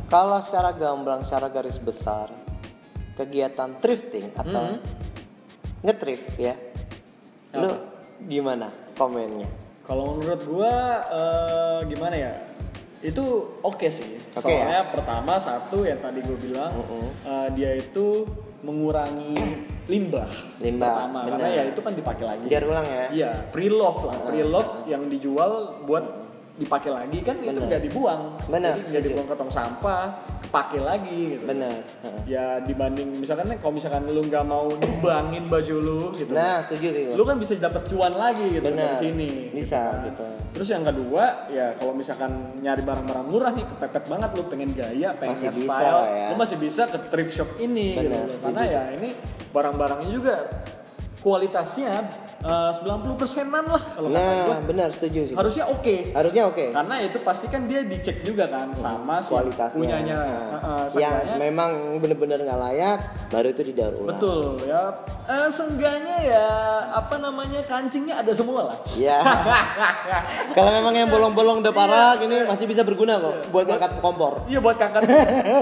Kalau 0.08 0.38
secara 0.40 0.70
gamblang, 0.76 1.20
secara 1.24 1.48
garis 1.48 1.80
besar, 1.80 2.28
kegiatan 3.16 3.76
thrifting 3.80 4.28
atau 4.36 4.76
nge-thrift 5.84 6.28
ya, 6.36 6.54
lu 7.56 7.72
gimana 8.24 8.68
komennya? 8.96 9.48
Kalau 9.84 10.16
menurut 10.16 10.42
gua 10.48 10.74
eh, 11.08 11.78
gimana 11.88 12.16
ya? 12.16 12.32
Itu 13.04 13.56
oke 13.60 13.84
sih. 13.92 14.16
Oke 14.32 14.48
Soalnya 14.48 14.88
pertama 14.88 15.36
satu 15.36 15.84
yang 15.84 16.00
tadi 16.00 16.24
gue 16.24 16.38
bilang 16.40 16.72
eh, 17.20 17.48
dia 17.52 17.76
itu 17.76 18.24
mengurangi 18.64 19.36
limbah. 19.92 20.30
Limbah, 20.58 20.96
Pertama, 20.96 21.18
karena 21.28 21.48
ya 21.52 21.62
itu 21.68 21.80
kan 21.84 21.92
dipakai 21.92 22.24
lagi. 22.24 22.44
Biar 22.48 22.62
ulang 22.64 22.86
ya. 22.88 23.06
Iya, 23.12 23.30
pre-love 23.52 24.00
lah. 24.08 24.16
Pre-love 24.24 24.88
yang 24.88 25.02
dijual 25.12 25.52
buat 25.84 26.04
dipakai 26.54 26.94
lagi 26.94 27.18
kan 27.18 27.34
itu 27.42 27.50
Benar. 27.50 27.66
nggak 27.66 27.82
dibuang. 27.82 28.22
Benar, 28.46 28.78
Jadi 28.78 28.86
nggak 28.86 29.02
setuju. 29.02 29.06
dibuang 29.10 29.26
ke 29.26 29.34
tong 29.34 29.50
sampah, 29.50 30.04
kepake 30.46 30.78
lagi 30.78 31.20
gitu. 31.34 31.44
Bener. 31.50 31.82
Ya 32.30 32.62
dibanding 32.62 33.10
misalkan 33.18 33.50
kalau 33.58 33.74
misalkan 33.74 34.06
lu 34.06 34.22
nggak 34.22 34.44
mau 34.46 34.70
nyumbangin 34.70 35.50
baju 35.50 35.74
lu 35.82 36.00
gitu. 36.14 36.30
Nah, 36.30 36.62
setuju 36.62 36.86
sih. 36.94 37.04
lu 37.10 37.26
kan 37.26 37.42
bisa 37.42 37.58
dapat 37.58 37.82
cuan 37.90 38.14
lagi 38.14 38.46
gitu 38.54 38.62
Bener. 38.70 38.94
dari 38.94 39.02
sini. 39.02 39.30
Bisa 39.50 39.98
kan. 39.98 40.06
gitu. 40.06 40.24
Terus 40.54 40.68
yang 40.70 40.86
kedua 40.86 41.50
ya 41.50 41.74
kalau 41.74 41.90
misalkan 41.90 42.30
nyari 42.62 42.82
barang-barang 42.86 43.26
murah 43.26 43.50
nih 43.50 43.66
kepepet 43.74 44.04
banget 44.06 44.30
lu 44.38 44.42
pengen 44.46 44.70
gaya, 44.78 45.10
pengen 45.18 45.34
Masih 45.34 45.50
bisa 45.58 45.74
style, 45.74 45.90
lah 45.90 46.06
ya. 46.06 46.26
lu 46.30 46.34
masih 46.38 46.56
bisa 46.62 46.82
ke 46.86 46.98
thrift 47.10 47.32
shop 47.34 47.50
ini 47.58 47.98
gitu. 47.98 48.14
Bener, 48.14 48.30
loh. 48.30 48.38
Karena 48.38 48.62
ya 48.62 48.82
ini 48.94 49.10
barang-barangnya 49.50 50.10
juga 50.14 50.34
kualitasnya 51.18 52.22
eh, 52.44 52.70
90 52.74 53.16
persenan 53.16 53.64
lah 53.64 53.82
kalau 53.88 54.08
kata 54.08 54.20
Nah, 54.20 54.44
gua. 54.44 54.56
benar 54.62 54.88
setuju 54.90 55.20
sih. 55.26 55.34
Harusnya 55.34 55.64
oke. 55.66 55.96
Harusnya 56.12 56.42
oke. 56.44 56.64
Karena 56.70 56.94
itu 57.00 57.18
pasti 57.20 57.46
kan 57.46 57.64
dia 57.64 57.80
dicek 57.82 58.20
juga 58.20 58.46
kan 58.46 58.68
sama 58.72 59.18
si 59.18 59.30
Kualitasnya. 59.30 59.80
punyanya. 59.80 60.16
Nah, 60.52 60.84
eh, 60.84 61.00
yang 61.00 61.14
memang 61.36 61.70
bener-bener 61.98 62.38
nggak 62.38 62.60
layak, 62.60 62.98
baru 63.28 63.48
itu 63.48 63.62
didaur 63.64 63.94
ulang. 63.94 64.08
Betul 64.14 64.40
ya. 64.62 64.82
Eh, 65.24 65.48
seenggaknya 65.48 66.16
ya 66.22 66.46
apa 66.92 67.16
namanya 67.16 67.64
kancingnya 67.64 68.20
ada 68.20 68.30
semua 68.30 68.60
lah. 68.66 68.78
Ya. 68.92 69.24
Kalau 70.56 70.70
memang 70.70 70.92
yang 70.92 71.08
bolong-bolong 71.08 71.60
udah 71.60 71.72
parah, 71.72 72.12
ini 72.18 72.44
masih 72.44 72.64
bisa 72.64 72.82
berguna 72.82 73.16
kok 73.16 73.48
buat 73.48 73.64
ngangkat 73.64 73.98
kompor. 73.98 74.44
Iya 74.44 74.60
buat 74.60 74.76
kakak. 74.76 75.02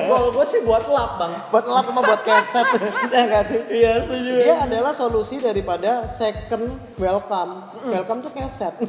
Kalau 0.02 0.28
gue 0.30 0.44
sih 0.44 0.60
buat 0.62 0.82
lap 0.84 1.14
bang. 1.16 1.32
Buat 1.48 1.66
lap 1.68 1.84
sama 1.86 2.00
buat 2.00 2.22
keset. 2.22 2.66
ya 3.14 3.22
nggak 3.24 3.44
sih? 3.44 3.60
Iya 3.70 3.92
setuju. 4.02 4.32
Dia 4.40 4.56
adalah 4.60 4.92
solusi 4.92 5.38
daripada 5.38 6.04
second 6.04 6.71
welcome. 6.96 7.52
Welcome 7.84 8.18
tuh 8.20 8.30
keset. 8.30 8.74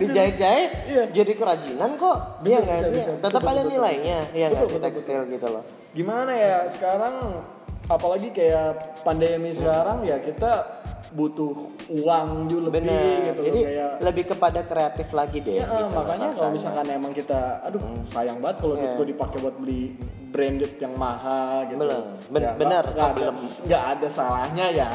Dijahit-jahit 0.00 0.70
Iya. 0.88 1.02
jadi 1.10 1.32
kerajinan 1.32 1.90
kok. 1.96 2.18
Bisa, 2.42 2.48
Iya 2.48 2.58
nggak 2.60 2.78
bisa, 2.78 2.88
sih? 2.88 2.98
bisa. 2.98 3.10
Tetap 3.18 3.40
Betul, 3.40 3.48
ada 3.48 3.60
betul, 3.60 3.72
nilainya. 3.72 4.18
Iya 4.32 4.46
nggak 4.48 4.58
Betul, 4.58 4.68
sih 4.68 4.78
betul, 4.78 4.90
tekstil 4.90 5.22
gitu 5.30 5.46
loh. 5.48 5.62
Gimana 5.92 6.32
ya 6.32 6.56
sekarang 6.68 7.14
apalagi 7.86 8.28
kayak 8.30 8.68
pandemi 9.02 9.50
sekarang 9.50 9.98
ya 10.02 10.16
kita 10.16 10.50
butuh 11.12 11.52
uang 11.88 12.28
juga 12.46 12.62
lebih 12.66 12.80
Bener. 12.82 13.20
gitu 13.26 13.40
Jadi 13.44 13.60
kayak 13.62 13.90
lebih 14.00 14.24
kepada 14.26 14.60
kreatif 14.62 15.08
lagi 15.10 15.38
deh. 15.38 15.54
Ya, 15.54 15.66
gitu 15.66 15.92
makanya 15.92 16.28
kalau 16.32 16.50
misalkan 16.50 16.86
emang 16.88 17.12
kita, 17.12 17.40
aduh 17.62 17.80
sayang 18.04 18.38
banget 18.38 18.56
kalau 18.58 18.74
duit 18.74 18.84
Iya. 18.84 18.96
gue 18.96 19.06
dipakai 19.12 19.38
buat 19.38 19.56
beli 19.56 19.82
branded 20.28 20.72
yang 20.78 20.94
mahal 20.94 21.68
gitu. 21.68 21.76
Belum. 21.78 22.02
Ben- 22.26 22.40
Ya, 22.42 22.52
bener, 22.54 22.84
nggak 22.88 23.08
ada, 23.12 23.26
nggak 23.36 23.82
ada 23.92 24.08
salahnya 24.08 24.66
ya. 24.70 24.88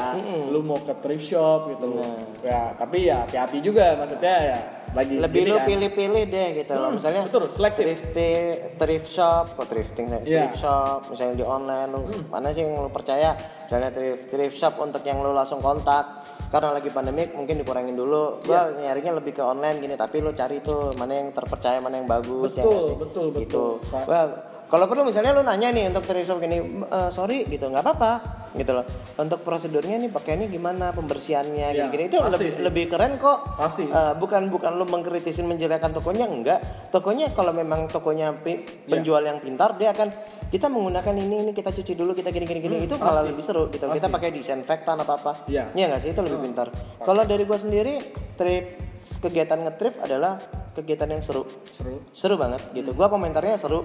Lu 0.48 0.60
mau 0.60 0.76
ke 0.76 0.90
thrift 0.98 1.24
shop 1.24 1.70
gitu. 1.70 1.86
Bener. 1.94 2.18
Ya, 2.42 2.74
tapi 2.74 3.06
ya 3.06 3.22
hati-hati 3.22 3.58
juga 3.60 3.94
maksudnya 3.94 4.34
ya. 4.44 4.58
Lagi 4.88 5.14
lebih 5.14 5.46
lu 5.46 5.54
kan. 5.54 5.68
pilih-pilih 5.68 6.24
deh 6.26 6.48
gitu 6.56 6.72
loh. 6.72 6.88
Hmm, 6.88 6.96
Misalnya 6.96 7.20
betul, 7.22 7.44
selektif. 7.46 7.84
thrifting, 7.84 8.44
thrift 8.74 9.06
shop, 9.06 9.44
oh, 9.54 9.62
thrifting. 9.62 10.06
Hmm. 10.08 10.18
thrift 10.18 10.56
shop, 10.56 11.06
misalnya 11.06 11.34
di 11.36 11.44
online 11.46 11.88
lu 11.88 12.00
mana 12.26 12.50
sih 12.50 12.64
yang 12.64 12.74
lu 12.74 12.88
percaya? 12.88 13.36
Misalnya 13.68 13.92
thrift 13.92 14.32
thrift 14.32 14.56
shop 14.56 14.80
untuk 14.80 15.04
yang 15.04 15.20
lu 15.20 15.30
langsung 15.30 15.60
kontak 15.60 16.24
karena 16.48 16.72
lagi 16.72 16.88
pandemik 16.88 17.36
mungkin 17.36 17.60
dikurangin 17.60 17.92
dulu. 17.92 18.40
Gua 18.40 18.72
Iya. 18.72 18.88
nyarinya 18.88 19.20
lebih 19.20 19.36
ke 19.36 19.44
online 19.44 19.76
gini, 19.78 19.92
tapi 19.92 20.24
lu 20.24 20.32
cari 20.32 20.58
tuh 20.58 20.88
mana 20.96 21.12
yang 21.14 21.28
terpercaya, 21.30 21.76
mana 21.76 22.00
yang 22.00 22.08
bagus 22.08 22.56
ya 22.56 22.64
Betul, 22.64 22.72
nggak 22.72 22.80
sih? 22.82 22.96
betul, 22.96 23.26
Gitu. 23.28 23.36
betul. 23.84 24.00
Well, 24.08 24.28
kalau 24.64 24.84
perlu 24.84 25.04
misalnya 25.04 25.32
lu 25.32 25.44
nanya 25.44 25.68
nih 25.68 25.84
untuk 25.86 26.00
thrift 26.02 26.24
shop 26.24 26.40
gini, 26.40 26.56
"Eh, 26.82 27.10
sorry 27.10 27.44
gitu, 27.44 27.68
nggak 27.68 27.84
apa-apa 27.84 28.12
gitu 28.50 28.72
loh. 28.72 28.88
Untuk 29.14 29.40
prosedurnya 29.42 29.96
nih 29.98 30.08
pakainya 30.08 30.48
gimana, 30.48 30.88
pembersihannya 30.90 31.68
Iya, 31.68 31.84
gini-gini 31.84 32.04
itu 32.06 32.16
pasti 32.16 32.32
lebih 32.34 32.50
sih. 32.50 32.62
lebih 32.64 32.84
keren 32.88 33.12
kok. 33.18 33.38
Pasti. 33.54 33.84
Eh, 33.84 34.12
bukan 34.16 34.48
bukan 34.48 34.72
lu 34.74 34.88
mengkritisin 34.88 35.44
menjelekkan 35.44 35.92
tokonya 35.92 36.24
enggak 36.24 36.60
tokonya 36.88 37.28
kalau 37.30 37.52
memang 37.52 37.84
tokonya 37.86 38.32
Iya. 38.32 38.64
penjual 38.88 39.20
yang 39.20 39.36
pintar 39.38 39.76
dia 39.76 39.92
akan 39.92 40.08
kita 40.48 40.66
menggunakan 40.72 41.12
ini 41.12 41.36
ini 41.44 41.52
kita 41.52 41.70
cuci 41.76 41.92
dulu 41.92 42.16
kita 42.16 42.32
gini 42.32 42.48
gini 42.48 42.60
gini. 42.64 42.76
Itu 42.88 42.96
malah 42.96 43.24
lebih 43.24 43.44
seru 43.44 43.68
gitu. 43.68 43.84
Kita 43.84 44.08
pakai 44.08 44.32
disinfektan 44.32 44.96
apa 44.96 45.12
apa. 45.20 45.32
Iya. 45.44 45.72
nggak 45.76 46.00
sih? 46.00 46.10
Itu 46.16 46.24
lebih 46.24 46.40
pintar. 46.40 46.72
Kalau 47.04 47.22
dari 47.28 47.44
gua 47.44 47.60
sendiri 47.60 48.00
trip 48.40 48.80
kegiatan 49.20 49.60
ngetrip 49.60 50.00
adalah 50.00 50.40
kegiatan 50.72 51.08
yang 51.12 51.22
seru. 51.22 51.44
Seru. 51.72 52.00
seru 52.10 52.34
banget 52.40 52.64
gitu. 52.72 52.96
Gua 52.96 53.12
komentarnya 53.12 53.60
seru. 53.60 53.84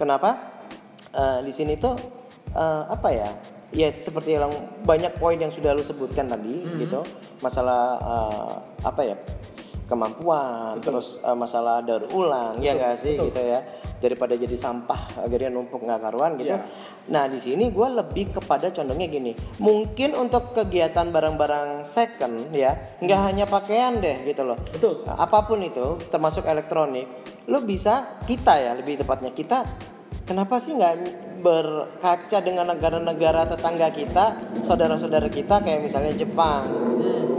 Kenapa? 0.00 0.60
Eh, 1.12 1.40
di 1.44 1.52
sini 1.52 1.76
tuh 1.76 1.92
eh, 2.56 2.82
apa 2.88 3.08
ya? 3.12 3.28
Ya 3.68 3.92
seperti 3.92 4.32
yang 4.32 4.48
banyak 4.88 5.20
poin 5.20 5.36
yang 5.36 5.52
sudah 5.52 5.76
lu 5.76 5.84
sebutkan 5.84 6.24
tadi 6.24 6.64
gitu. 6.80 7.04
Masalah 7.44 8.00
eh, 8.00 8.54
apa 8.80 9.02
ya? 9.04 9.16
Kemampuan, 9.88 10.78
terus 10.84 11.24
eh, 11.24 11.32
masalah 11.32 11.80
daur 11.80 12.04
ulang, 12.12 12.60
ya 12.60 12.76
nggak 12.76 12.94
sih 13.00 13.16
gitu 13.16 13.40
ya. 13.40 13.64
Daripada 13.98 14.38
jadi 14.38 14.54
sampah 14.54 15.26
akhirnya 15.26 15.50
numpuk 15.50 15.82
nggak 15.82 15.98
karuan 15.98 16.38
gitu. 16.38 16.54
Iya. 16.54 16.62
Nah 17.08 17.24
di 17.26 17.40
sini 17.40 17.72
gue 17.72 17.88
lebih 17.88 18.36
kepada 18.36 18.70
condongnya 18.70 19.08
gini. 19.10 19.32
Mungkin 19.58 20.14
untuk 20.14 20.54
kegiatan 20.54 21.08
barang-barang 21.08 21.82
second 21.88 22.52
ya, 22.54 23.00
nggak 23.00 23.20
hanya 23.26 23.44
pakaian 23.48 23.98
deh 23.98 24.22
gitu 24.28 24.44
loh. 24.46 24.60
Betul. 24.70 25.02
Apa 25.08 25.48
pun 25.48 25.64
itu, 25.64 25.98
termasuk 26.12 26.46
elektronik, 26.46 27.08
lo 27.48 27.64
bisa 27.64 28.22
kita 28.28 28.60
ya 28.60 28.76
lebih 28.76 29.02
tepatnya 29.02 29.32
kita. 29.32 29.64
Kenapa 30.28 30.60
sih 30.60 30.76
nggak 30.76 30.94
berkaca 31.40 32.38
dengan 32.44 32.68
negara-negara 32.68 33.48
tetangga 33.48 33.88
kita, 33.88 34.36
saudara-saudara 34.60 35.32
kita 35.32 35.64
kayak 35.64 35.80
misalnya 35.80 36.12
Jepang, 36.12 36.68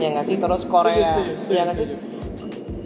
ya 0.01 0.09
nggak 0.09 0.25
sih, 0.25 0.41
terus 0.41 0.65
Korea, 0.65 1.13
Hmm. 1.13 1.21
Setuju, 1.21 1.33
setuju, 1.37 1.53
ya 1.53 1.61
nggak 1.69 1.77
sih? 1.77 2.08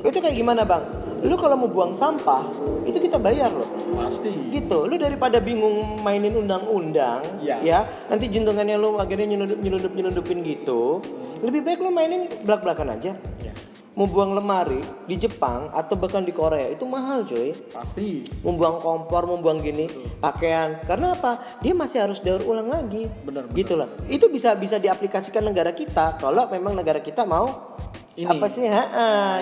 Itu 0.04 0.20
kayak 0.20 0.36
gimana 0.36 0.62
bang? 0.62 0.84
Lu 1.24 1.40
kalau 1.40 1.56
mau 1.56 1.68
buang 1.68 1.96
sampah, 1.96 2.44
itu 2.84 3.00
kita 3.00 3.16
bayar 3.16 3.48
loh 3.48 3.70
Pasti. 3.96 4.32
gitu 4.52 4.84
lu 4.84 5.00
daripada 5.00 5.40
bingung 5.40 6.04
mainin 6.04 6.36
undang-undang 6.36 7.24
Iya. 7.40 7.56
ya 7.64 7.80
nanti 8.06 8.28
juntungannya 8.28 8.76
lu 8.76 9.00
akhirnya 9.00 9.32
nyelundup 9.32 9.56
nyelundup 9.58 9.94
nyelundupin 9.94 10.44
gitu 10.44 11.00
lebih 11.40 11.64
baik 11.64 11.80
lu 11.80 11.90
mainin 11.90 12.28
belak 12.44 12.60
belakan 12.60 12.92
aja 12.92 13.16
Ya. 13.40 13.54
mau 13.94 14.04
buang 14.04 14.34
lemari 14.34 14.82
di 15.06 15.16
Jepang 15.16 15.72
atau 15.72 15.96
bahkan 15.96 16.22
di 16.22 16.34
Korea 16.34 16.68
itu 16.68 16.84
mahal 16.84 17.24
cuy 17.24 17.56
Pasti. 17.72 18.28
membuang 18.42 18.84
kompor 18.84 19.24
membuang 19.26 19.62
gini 19.62 19.88
pakaian 20.20 20.76
karena 20.84 21.14
apa 21.14 21.32
dia 21.62 21.72
masih 21.72 22.04
harus 22.04 22.20
daur 22.20 22.44
ulang 22.44 22.68
lagi 22.68 23.08
Benar, 23.24 23.48
benar. 23.48 23.56
gitu 23.56 23.74
lah 23.76 23.88
itu 24.06 24.28
bisa 24.28 24.52
bisa 24.56 24.76
diaplikasikan 24.76 25.40
negara 25.42 25.72
kita 25.72 26.18
kalau 26.18 26.50
memang 26.50 26.76
negara 26.76 27.00
kita 27.00 27.24
mau 27.24 27.78
Ini. 28.14 28.30
apa 28.30 28.46
sih 28.46 28.62
ha 28.64 28.86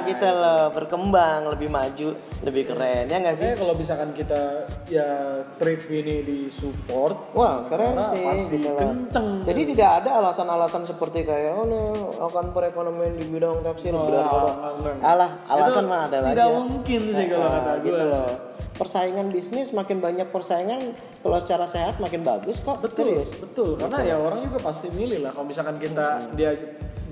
gitu 0.01 0.23
loh 0.23 0.71
berkembang 0.71 1.43
lebih 1.45 1.67
maju 1.67 2.15
lebih 2.39 2.63
keren 2.65 3.03
ya 3.05 3.19
nggak 3.19 3.35
sih 3.35 3.43
Saya 3.43 3.55
kalau 3.55 3.75
misalkan 3.75 4.09
kita 4.11 4.41
ya 4.87 5.07
thrift 5.55 5.85
ini 5.87 6.15
di 6.21 6.37
support, 6.47 7.13
Wah 7.31 7.67
keren 7.67 7.99
sih 8.09 8.23
pasti 8.23 8.55
gitu 8.55 8.69
loh. 8.69 8.79
kenceng. 8.79 9.27
Jadi 9.43 9.61
tidak 9.69 9.89
ada 9.99 10.09
alasan-alasan 10.17 10.83
seperti 10.83 11.21
kayak 11.21 11.51
oh 11.53 11.65
nih 11.65 11.83
akan 12.17 12.45
perekonomian 12.49 13.13
di 13.13 13.27
bidang 13.27 13.59
tekstil 13.61 13.91
kalau 13.91 14.71
enggak. 14.73 14.95
alah 15.01 15.31
alasan 15.45 15.83
Itu 15.83 15.91
mah 15.91 16.01
ada 16.07 16.17
tidak 16.23 16.31
aja. 16.41 16.55
mungkin 16.57 17.01
sih 17.11 17.25
kalau 17.27 17.43
Nah, 17.43 17.51
kata 17.53 17.71
gue. 17.73 17.85
gitu 17.85 18.03
loh. 18.07 18.29
Persaingan 18.71 19.27
bisnis 19.29 19.67
makin 19.71 19.99
banyak 19.99 20.27
persaingan 20.27 20.81
kalau 21.19 21.37
secara 21.37 21.67
sehat 21.67 21.99
makin 21.99 22.23
bagus 22.23 22.57
kok. 22.57 22.79
Betul, 22.79 23.19
Serius. 23.19 23.35
betul. 23.37 23.75
Karena 23.75 23.99
ya 24.01 24.15
orang 24.15 24.41
juga 24.41 24.63
pasti 24.63 24.87
milih 24.89 25.21
lah. 25.21 25.29
Kalau 25.29 25.45
misalkan 25.45 25.75
kita 25.75 26.07
dia 26.33 26.55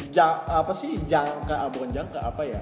ja- 0.08 0.42
apa 0.46 0.72
sih 0.72 0.96
jangka, 1.04 1.52
ah, 1.52 1.70
bukan 1.70 1.92
jangka 1.92 2.20
apa 2.22 2.42
ya? 2.42 2.60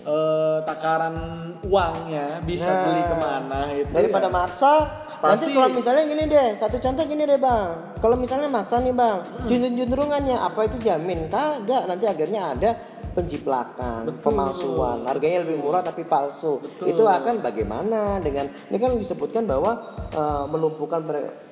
Eh, 0.00 0.58
takaran 0.64 1.14
uangnya 1.62 2.40
bisa 2.42 2.66
Nah, 2.66 2.80
beli 2.84 3.02
ke 3.02 3.14
mana 3.14 3.58
itu. 3.72 3.90
Daripada 3.90 4.26
ya. 4.26 4.34
maksa 4.34 4.72
Nanti 5.18 5.50
Pasti. 5.50 5.50
kalau 5.50 5.68
misalnya 5.74 6.06
gini 6.06 6.24
deh, 6.30 6.48
satu 6.54 6.78
contoh 6.78 7.02
gini 7.02 7.26
deh 7.26 7.42
bang. 7.42 7.98
Kalau 7.98 8.14
misalnya 8.14 8.46
maksa 8.46 8.78
nih 8.78 8.94
bang, 8.94 9.18
Hmm. 9.18 9.50
juntrung-juntrungannya 9.50 10.36
apa 10.38 10.60
itu 10.62 10.78
jamin? 10.78 11.26
Kagak, 11.26 11.90
nanti 11.90 12.06
akhirnya 12.06 12.54
ada 12.54 12.70
penjiplakan, 13.18 14.06
Betul. 14.06 14.22
pemalsuan. 14.22 15.02
Harganya 15.02 15.42
lebih 15.42 15.58
murah 15.58 15.82
tapi 15.82 16.06
palsu. 16.06 16.62
Betul. 16.62 16.94
Itu 16.94 17.02
akan 17.02 17.42
bagaimana 17.42 18.22
dengan 18.22 18.46
ini 18.70 18.78
kan 18.78 18.94
disebutkan 18.94 19.42
bahwa 19.42 19.74
eh, 20.08 20.44
melumpuhkan 20.46 21.02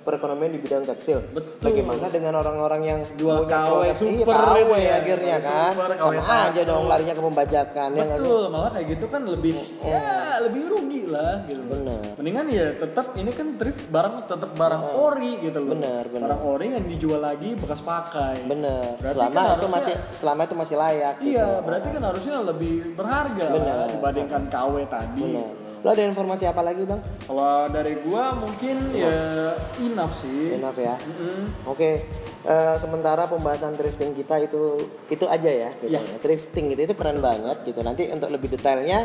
perekonomian 0.07 0.55
di 0.55 0.61
bidang 0.63 0.87
tekstil. 0.87 1.19
Betul. 1.35 1.67
Bagaimana 1.67 2.07
dengan 2.07 2.35
orang-orang 2.39 2.83
yang 2.87 3.01
Jual 3.19 3.43
KW 3.51 3.91
iya, 3.91 3.95
super 3.99 4.39
KW 4.39 4.57
itu 4.63 4.75
ya. 4.79 4.95
akhirnya 5.03 5.37
kan, 5.43 5.73
super, 5.75 5.91
sama 5.99 6.37
aja 6.47 6.63
satu. 6.63 6.71
dong 6.71 6.85
larinya 6.87 7.15
ke 7.19 7.23
pembajakan 7.27 7.89
ya 7.91 8.03
nggak 8.07 8.19
sih? 8.23 8.23
Betul, 8.23 8.43
malah 8.55 8.71
kayak 8.71 8.87
gitu 8.95 9.07
kan 9.11 9.23
lebih 9.27 9.55
ya 9.83 10.03
lebih 10.47 10.63
rugi 10.71 11.03
lah 11.11 11.35
gitu. 11.51 11.63
Bener. 11.67 12.01
Mendingan 12.15 12.47
ya 12.55 12.67
tetap 12.79 13.07
ini 13.19 13.31
kan 13.35 13.47
thrift 13.59 13.83
barang 13.91 14.15
tetap 14.31 14.51
barang 14.55 14.83
ori 14.95 15.33
gitu 15.43 15.59
loh. 15.59 15.75
Bener, 15.75 16.03
bener. 16.07 16.23
Barang 16.31 16.43
ori 16.47 16.67
yang 16.71 16.87
dijual 16.87 17.21
lagi 17.27 17.51
bekas 17.59 17.83
pakai. 17.83 18.47
Bener. 18.47 18.95
Berarti 19.03 19.17
selama 19.19 19.35
kan 19.35 19.59
itu 19.59 19.69
masih 19.69 19.95
selama 20.15 20.41
itu 20.47 20.55
masih 20.55 20.77
layak. 20.79 21.15
Iya, 21.19 21.47
gitu. 21.51 21.65
berarti 21.67 21.89
kan 21.91 22.03
harusnya 22.07 22.37
lebih 22.47 22.75
berharga 22.95 23.45
Bener. 23.51 23.75
lah 23.75 23.89
dibandingkan 23.91 24.43
KW 24.47 24.75
tadi. 24.87 25.23
Bener. 25.27 25.66
Lo 25.81 25.89
ada 25.91 26.03
informasi 26.03 26.45
apa 26.45 26.61
lagi 26.61 26.83
bang? 26.83 27.01
Kalau 27.23 27.69
dari 27.69 28.01
gua 28.01 28.33
mungkin 28.33 28.77
ya 28.93 29.53
enough 29.79 30.15
sih. 30.17 30.55
Enough 30.55 30.79
ya. 30.79 30.97
Mm-mm. 30.97 31.67
Oke. 31.67 32.07
eh, 32.47 32.77
sementara 32.79 33.27
pembahasan 33.27 33.75
drifting 33.75 34.15
kita 34.15 34.39
itu 34.39 34.79
itu 35.07 35.27
aja 35.27 35.51
ya. 35.51 35.71
Gitu 35.77 35.91
Iya. 35.91 36.01
ya. 36.01 36.17
Drifting 36.21 36.71
itu 36.71 36.81
itu 36.85 36.95
keren 36.95 37.19
banget 37.19 37.59
gitu. 37.63 37.83
Nanti 37.83 38.07
untuk 38.07 38.31
lebih 38.31 38.49
detailnya 38.49 39.03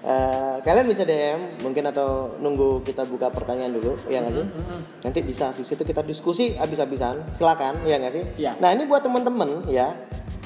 eh, 0.00 0.56
kalian 0.60 0.84
bisa 0.84 1.02
DM 1.02 1.58
mungkin 1.58 1.84
atau 1.84 2.36
nunggu 2.36 2.84
kita 2.84 3.02
buka 3.02 3.28
pertanyaan 3.28 3.72
dulu 3.72 3.98
ya 4.06 4.20
nggak 4.20 4.34
sih? 4.34 4.46
Nanti 5.02 5.18
bisa 5.20 5.50
di 5.50 5.64
situ 5.64 5.82
kita 5.82 6.02
diskusi 6.02 6.54
habis-habisan. 6.54 7.24
Silakan 7.32 7.82
ya 7.82 7.98
nggak 7.98 8.12
sih? 8.12 8.24
Iya. 8.38 8.60
Nah 8.60 8.70
ini 8.70 8.84
buat 8.84 9.02
teman-teman 9.02 9.66
ya. 9.66 9.90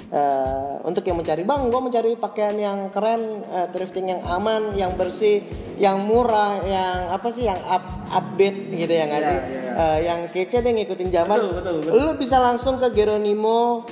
Eh, 0.09 0.73
untuk 0.83 1.05
yang 1.05 1.16
mencari 1.16 1.44
bang, 1.44 1.68
gue 1.68 1.81
mencari 1.81 2.11
pakaian 2.14 2.57
yang 2.57 2.79
keren, 2.88 3.44
eh, 3.44 3.66
thrifting 3.68 4.09
yang 4.09 4.23
aman, 4.25 4.73
yang 4.73 4.97
bersih, 4.97 5.44
yang 5.77 6.01
murah, 6.03 6.59
yang 6.64 7.12
apa 7.12 7.29
sih, 7.29 7.44
yang 7.44 7.61
up 7.64 7.85
update 8.09 8.73
gitu 8.73 8.88
ya 8.88 9.05
nggak 9.05 9.21
Iya, 9.21 9.29
sih? 9.29 9.38
iya. 9.38 9.71
Eh, 9.79 9.99
yang 10.05 10.21
kece 10.29 10.59
deh 10.59 10.73
ngikutin 10.73 11.09
zaman. 11.12 11.37
Betul, 11.38 11.53
betul, 11.61 11.75
betul. 11.85 11.92
Lu 11.94 12.12
bisa 12.16 12.37
langsung 12.37 12.81
ke 12.81 12.88
Geronimo 12.90 13.85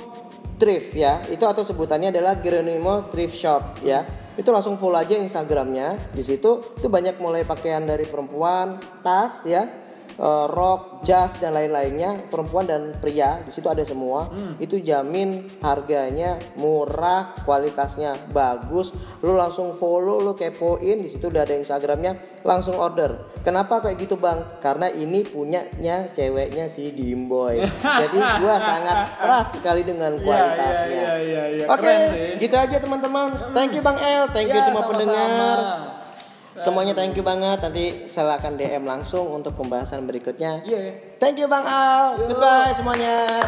Thrift 0.57 0.97
ya. 0.97 1.21
Itu 1.29 1.45
atau 1.45 1.61
sebutannya 1.61 2.09
adalah 2.09 2.41
Geronimo 2.41 3.07
Thrift 3.07 3.37
Shop 3.37 3.79
ya. 3.85 4.01
Itu 4.33 4.49
langsung 4.49 4.77
follow 4.77 4.97
aja 4.97 5.17
Instagramnya. 5.17 6.13
Di 6.13 6.21
situ 6.21 6.61
itu 6.73 6.87
banyak 6.89 7.17
mulai 7.17 7.41
pakaian 7.41 7.81
dari 7.81 8.05
perempuan, 8.05 8.77
tas 9.01 9.45
ya, 9.45 9.65
eh, 10.17 10.45
rok, 10.47 11.01
jas 11.01 11.37
dan 11.37 11.53
lain-lainnya, 11.53 12.27
perempuan 12.27 12.65
dan 12.65 12.93
pria. 12.93 13.39
Di 13.39 13.49
situ 13.49 13.65
ada 13.65 13.81
semua. 13.81 14.27
Hmm. 14.27 14.57
Itu 14.57 14.77
jamin 14.77 15.45
harganya 15.61 16.35
murah, 16.55 17.37
kualitasnya 17.41 18.17
bagus. 18.29 18.91
Lu 19.19 19.33
langsung 19.33 19.71
follow, 19.71 20.19
lu 20.19 20.33
kepoin. 20.33 20.99
Di 20.99 21.07
situ 21.07 21.27
udah 21.27 21.41
ada 21.41 21.53
Instagramnya, 21.53 22.17
langsung 22.41 22.75
order. 22.75 23.29
Kenapa 23.41 23.79
kayak 23.79 23.95
gitu 23.97 24.15
bang? 24.15 24.43
Karena 24.57 24.87
ini 24.87 25.23
punyanya 25.23 26.11
ceweknya 26.11 26.67
si 26.67 26.91
Dimboy. 26.91 27.63
Jadi 28.01 28.17
gua 28.37 28.57
sangat 28.57 28.97
keras 29.15 29.47
sekali 29.53 29.81
dengan 29.81 30.11
Iya, 30.13 30.23
kualitasnya. 30.23 30.91
iya, 30.91 31.13
iya, 31.17 31.43
iya. 31.53 31.65
Oke, 31.67 31.87
sih. 31.87 32.41
gitu 32.41 32.55
aja 32.55 32.75
teman-teman. 32.75 33.53
Thank 33.53 33.71
you 33.71 33.81
Bang 33.81 33.95
El, 33.97 34.27
thank 34.29 34.47
you 34.47 34.55
Ya, 34.55 34.65
semua 34.65 34.83
sama-sama. 34.83 34.91
pendengar. 34.91 35.59
Semuanya 36.57 36.97
thank 36.97 37.13
you 37.13 37.21
banget. 37.21 37.61
Nanti 37.61 38.09
silakan 38.09 38.57
DM 38.57 38.83
langsung 38.83 39.29
untuk 39.29 39.53
pembahasan 39.53 40.09
berikutnya. 40.09 40.65
Iya. 40.65 40.97
Thank 41.21 41.37
you 41.37 41.47
Bang 41.47 41.63
Al. 41.63 42.17
Goodbye 42.17 42.73
semuanya. 42.73 43.45